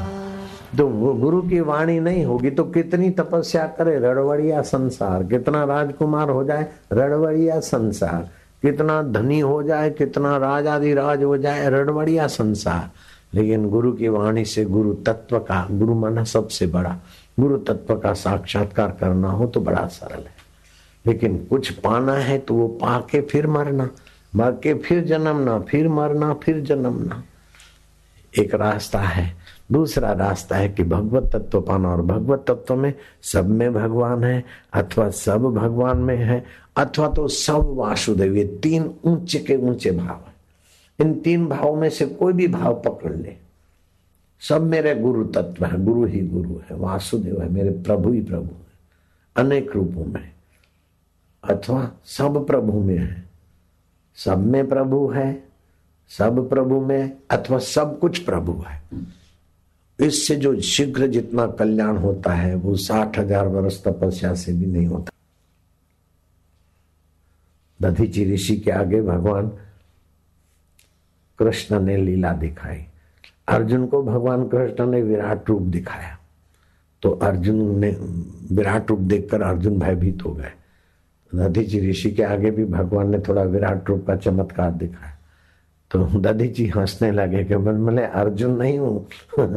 तो 0.77 1.15
गुरु 1.15 1.41
की 1.41 1.61
वाणी 1.61 1.99
नहीं 1.99 2.25
होगी 2.25 2.49
तो 2.49 2.63
कितनी 2.63 3.09
तपस्या 3.09 3.73
करे 3.77 3.99
रड़वड़िया 3.99 4.61
संसार? 4.61 5.23
कितना 5.23 5.63
राजकुमार 5.63 6.29
हो 6.29 6.43
जाए 6.43 6.67
रड़वड़िया 6.93 7.59
संसार? 7.59 8.29
कितना 8.61 9.03
धनी 9.03 9.39
हो 9.39 9.63
जाए, 9.63 9.89
कितना 9.89 10.37
राजाधिराज 10.37 11.23
हो 11.23 11.37
जाए 11.37 11.69
रड़वड़िया 11.69 12.27
संसार? 12.27 12.89
लेकिन 13.37 13.69
गुरु 13.69 13.91
की 13.91 14.07
वाणी 14.07 14.45
से 14.45 14.65
गुरु 14.65 14.93
तत्व 14.93 15.39
का, 15.39 15.67
गुरु 15.71 15.95
माना 15.95 16.23
सबसे 16.23 16.67
बड़ा। 16.67 16.97
गुरु 17.39 17.57
तत्व 17.57 17.95
का 17.95 18.13
साक्षात्कार 18.13 18.97
करना 18.99 19.29
हो 19.29 19.47
तो 19.47 19.61
बड़ा 19.61 19.87
सरल 19.87 20.19
है। 20.19 20.37
लेकिन 21.05 21.37
कुछ 21.37 21.71
पाना 21.71 22.13
है 22.13 22.37
तो 22.37 22.53
वो 22.53 22.67
पाके 22.67 23.21
फिर 23.21 23.47
मरना। 23.47 23.89
मर 24.35 24.51
के 24.51 24.73
फिर 24.73 25.03
जन्मना, 25.03 25.59
फिर 25.59 25.89
मरना, 25.89 26.33
फिर 26.33 26.59
जन्मना। 26.59 27.23
एक 28.39 28.55
रास्ता 28.55 28.99
है। 28.99 29.35
दूसरा 29.71 30.11
रास्ता 30.11 30.55
है 30.55 30.69
कि 30.69 30.83
भगवत 30.83 31.35
तत्व 31.35 31.61
पाना 31.61 31.89
और 31.89 32.01
भगवत 32.01 32.45
तत्व 32.47 32.75
में 32.75 32.93
सब 33.21 33.49
में 33.49 33.73
भगवान 33.73 34.23
है 34.23 34.43
अथवा 34.73 35.09
सब 35.09 35.43
भगवान 35.43 35.97
में 35.97 36.17
है 36.17 36.45
अथवा 36.77 37.07
तो 37.07 37.27
सब 37.27 37.67
वासुदेव, 37.69 38.35
ये 38.35 38.43
तीन 38.63 38.91
ऊँचे 39.05 39.39
के 39.39 39.55
ऊँचे 39.55 39.91
भाव 39.91 40.23
है। 40.27 40.36
इन 40.99 41.13
तीन 41.13 41.47
भावों 41.47 41.75
में 41.75 41.89
से 41.89 42.05
कोई 42.05 42.33
भी 42.33 42.47
भाव 42.47 42.81
पकड़ 42.85 43.15
ले। 43.15 43.35
सब 44.41 44.61
मेरे 44.61 44.95
गुरु 44.95 45.23
तत्व 45.23 45.65
है, 45.65 45.83
गुरु 45.85 46.05
ही 46.05 46.19
गुरु 46.21 46.59
है, 46.59 46.75
वासुदेव 46.77 47.41
है, 47.41 47.49
मेरे 47.49 47.69
प्रभु 47.69 48.11
ही 48.11 48.21
प्रभु 48.21 48.45
है, 48.45 48.65
अनेक 49.35 49.71
रूपों 49.71 50.05
में। 50.05 50.31
अथवा 51.43 51.91
सब 52.05 52.47
प्रभु 52.47 52.79
में 52.79 52.97
है, 52.97 53.23
सब 54.15 54.37
में 54.37 54.67
प्रभु 54.69 55.07
है, 55.07 55.43
सब 56.11 56.49
प्रभु 56.49 56.79
में, 56.81 57.17
अथवा 57.29 57.59
सब 57.59 57.99
कुछ 57.99 58.19
प्रभु 58.19 58.63
है। 58.67 58.81
इससे 59.99 60.35
जो 60.35 60.61
शीघ्र 60.61 61.07
जितना 61.07 61.47
कल्याण 61.47 61.97
होता 61.97 62.33
है, 62.33 62.55
वो 62.55 62.75
साठ 62.75 63.19
हज़ार 63.19 63.47
वर्ष 63.47 63.83
तपस्या 63.83 64.33
से 64.33 64.53
भी 64.53 64.65
नहीं 64.65 64.87
होता। 64.87 65.11
दधीची 67.81 68.33
ऋषि 68.33 68.57
के 68.57 68.71
आगे 68.71 69.01
भगवान 69.01 69.51
कृष्ण 71.39 71.79
ने 71.79 71.97
लीला 71.97 72.33
दिखाई। 72.33 72.85
अर्जुन 73.47 73.87
को 73.87 74.03
भगवान 74.03 74.47
कृष्ण 74.47 74.85
ने 74.85 75.01
विराट 75.01 75.49
रूप 75.49 75.61
दिखाया। 75.61 76.17
तो 77.01 77.11
अर्जुन 77.11 77.79
ने, 77.79 77.97
विराट 78.51 78.89
रूप 78.89 78.99
देखकर 78.99 79.41
अर्जुन 79.41 79.79
भयभीत 79.79 80.25
हो 80.25 80.33
गए। 80.33 80.51
दधीची 81.35 81.89
ऋषि 81.89 82.11
के 82.11 82.23
आगे 82.23 82.51
भी 82.51 82.65
भगवान 82.65 83.09
ने 83.09 83.19
थोड़ा 83.19 83.43
विराट 83.43 83.89
रूप 83.89 84.07
का 84.07 84.15
चमत्कार 84.15 84.71
दिखाया। 84.71 85.17
तो 85.91 86.19
दादी 86.19 86.47
जी 86.47 86.67
हंसने 86.67 87.11
लगे 87.11 87.43
कि 87.43 87.55
मैं 87.55 87.85
बोले, 87.85 88.03
अर्जुन 88.03 88.51
नहीं 88.51 88.79
हूँ। 88.79 89.07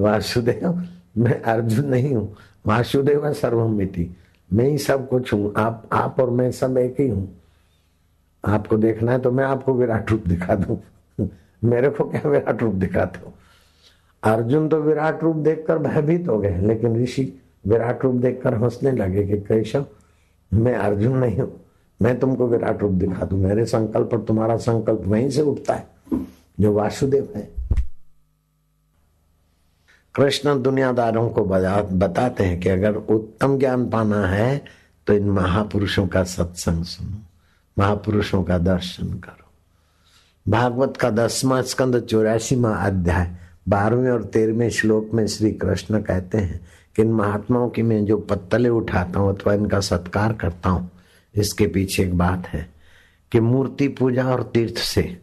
वासुदेव, 0.00 0.88
मैं 1.18 1.42
अर्जुन 1.42 1.86
नहीं 1.86 2.14
हूँ। 2.14 2.36
वासुदेव 2.66 3.32
सर्वमिति 3.32 4.16
मैं 4.52 4.64
ही 4.64 4.78
सब 4.78 5.08
कुछ 5.08 5.32
हूँ। 5.32 5.54
आप 5.56 5.88
आप 5.92 6.20
और 6.20 6.30
मैं 6.30 6.52
सब 6.52 6.78
एक 6.78 7.00
ही 7.00 7.08
हूँ। 7.08 7.39
आपको 8.44 8.76
देखना 8.76 9.12
है 9.12 9.18
तो 9.18 9.30
मैं 9.30 9.44
आपको 9.44 9.74
विराट 9.74 10.10
रूप 10.10 10.26
दिखा 10.26 10.54
दू। 10.54 10.78
मेरे 11.62 11.88
को 11.90 12.04
क्या 12.04 12.28
विराट 12.28 12.62
रूप 12.62 12.74
दिखाते 12.74 13.18
हो? 13.18 13.32
अर्जुन 14.22 14.68
तो 14.68 14.80
विराट 14.82 15.22
रूप 15.22 15.36
देखकर 15.38 15.78
भयभीत 15.78 16.28
हो 16.28 16.38
गए, 16.38 16.56
लेकिन 16.58 17.02
ऋषि 17.02 17.22
विराट 17.66 18.04
रूप 18.04 18.14
देखकर 18.16 18.54
हंसने 18.54 18.92
लगे 18.92 19.26
कि 19.26 19.40
कैशव, 19.42 19.84
मैं 20.52 20.74
अर्जुन 20.76 21.16
नहीं 21.16 21.38
हूँ, 21.38 21.52
मैं 22.00 22.18
तुमको 22.20 22.46
विराट 22.48 22.82
रूप 22.82 22.92
दिखा 22.92 23.26
दू। 23.26 23.36
मेरे 23.36 23.64
संकल्प 23.66 24.12
और 24.12 24.24
तुम्हारा 24.24 24.56
संकल्प 24.58 25.02
वहीं 25.04 25.30
से 25.30 25.42
उठता 25.42 25.74
है, 25.74 25.86
जो 26.60 26.72
वासुदेव 26.72 27.28
है। 27.36 27.48
कृष्ण 30.14 30.60
दुनियादारों 30.62 31.28
को 31.30 31.44
बताते 31.44 32.44
हैं 32.44 32.60
कि 32.60 32.68
अगर 32.68 32.94
उत्तम 32.94 33.58
ज्ञान 33.58 33.88
पाना 33.90 34.26
है 34.26 34.62
तो 35.06 35.12
इन 35.12 35.30
महापुरुषों 35.30 36.06
का 36.06 36.22
सत्संग 36.24 36.84
सुनो। 36.84 37.22
महापुरुषों 37.80 38.42
का 38.42 38.58
दर्शन 38.58 39.12
करो। 39.18 39.48
भागवत 40.46 40.96
का 40.96 41.10
दसवां 41.10 41.62
स्कंद 41.62 42.00
चौरासीवा 42.00 42.74
अध्याय, 42.76 43.36
बारहवें 43.68 44.10
और 44.10 44.24
तेरहवें 44.24 44.70
श्लोक 44.70 45.10
में 45.14 45.26
श्री 45.26 45.52
कृष्ण 45.52 46.00
कहते 46.02 46.38
हैं 46.38 46.60
कि 46.96 47.02
इन 47.02 47.12
महात्माओं 47.12 47.68
की 47.70 47.82
मैं 47.82 48.04
जो 48.06 48.16
पत्तले 48.20 48.68
उठाता 48.68 49.20
हूँ 49.20 49.34
अथवा 49.34 49.54
इनका 49.54 49.80
सत्कार 49.80 50.32
करता 50.32 50.70
हूँ, 50.70 50.90
इसके 51.34 51.66
पीछे 51.66 52.02
एक 52.02 52.16
बात 52.18 52.48
है 52.48 52.68
कि 53.32 53.40
मूर्ति 53.40 53.88
पूजा 53.88 54.24
और 54.24 54.42
तीर्थ 54.54 54.78
से 54.78 55.16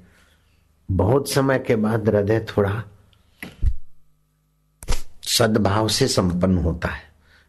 बहुत 0.90 1.30
समय 1.30 1.60
के 1.60 1.76
बाद 1.76 2.10
हृदय 2.10 2.46
थोड़ा 2.50 2.84
सद्भाव 5.28 5.88
से 5.88 6.08
संपन्न 6.08 6.58
होता 6.58 6.90
है। 6.90 7.06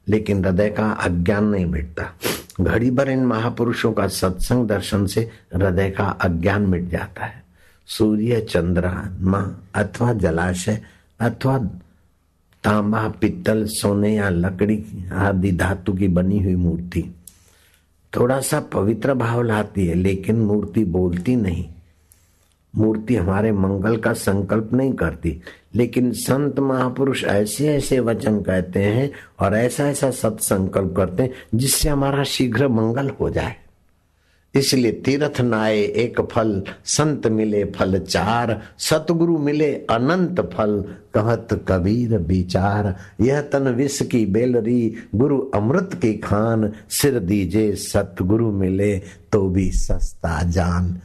लेकिन 0.08 0.44
हृदय 0.44 0.70
का 0.70 0.90
अज्ञान 0.90 1.44
नहीं 1.44 1.66
मिटता। 1.66 2.12
घड़ी 2.60 2.90
भर 2.90 3.10
इन 3.10 3.26
महापुरुषों 3.26 3.92
का 3.92 4.08
सत्संग 4.08 4.68
दर्शन 4.68 5.06
से 5.06 5.30
हृदय 5.54 5.90
का 5.90 6.04
अज्ञान 6.04 6.62
मिट 6.62 6.88
जाता 6.88 7.24
है। 7.24 7.44
सूर्य 7.86 8.40
चंद्रमा 8.40 9.56
अथवा 9.74 10.12
जलाशय 10.12 10.82
अथवा 11.20 11.58
तांबा, 12.64 13.08
पित्तल, 13.08 13.64
सोने 13.66 14.16
या 14.16 14.28
लकड़ी 14.28 14.84
आदि 15.12 15.52
धातु 15.52 15.92
की 15.92 16.08
बनी 16.08 16.42
हुई 16.42 16.54
मूर्ति। 16.54 17.14
थोड़ा 18.16 18.40
सा 18.40 18.60
पवित्र 18.60 19.14
भाव 19.14 19.42
लाती 19.42 19.86
है, 19.86 19.94
लेकिन 19.94 20.36
मूर्ति 20.36 20.84
बोलती 20.84 21.36
नहीं। 21.36 21.68
मूर्ति 22.76 23.16
हमारे 23.16 23.52
मंगल 23.52 23.96
का 23.96 24.12
संकल्प 24.12 24.70
नहीं 24.72 24.92
करती। 24.92 25.42
लेकिन 25.74 26.12
संत 26.12 26.58
महापुरुष 26.58 27.24
ऐसे 27.24 27.68
ऐसे 27.68 28.00
वचन 28.00 28.40
कहते 28.40 28.80
हैं 28.80 29.10
और 29.40 29.54
ऐसा 29.54 29.88
ऐसा 29.88 30.10
सत्संकल्प 30.10 30.94
करते 30.96 31.22
हैं 31.22 31.30
जिससे 31.54 31.88
हमारा 31.88 32.24
शीघ्र 32.24 32.68
मंगल 32.68 33.08
हो 33.08 33.30
जाए। 33.30 33.56
इसलिए 34.54 34.92
तीर्थ 34.92 35.40
नाये 35.40 35.84
एक 35.84 36.20
फल, 36.20 36.62
संत 36.84 37.26
मिले 37.26 37.64
फल 37.64 37.98
चार, 37.98 38.62
सतगुरु 38.78 39.38
मिले 39.38 39.74
अनंत 39.74 40.40
फल, 40.40 40.84
कहत 41.14 41.64
कबीर 41.68 42.18
विचार। 42.18 42.96
यह 43.20 43.40
तन 43.40 43.68
विष 43.68 44.02
की 44.02 44.26
बेलरी, 44.26 44.94
गुरु 45.14 45.40
अमृत 45.40 45.90
की 45.94 46.14
खान, 46.14 46.72
सिर 46.90 47.18
दीजे 47.18 47.72
सतगुरु 47.72 48.50
मिले 48.52 48.98
तो 49.32 49.48
भी 49.48 49.70
सस्ता 49.70 50.42
जान। 50.42 51.00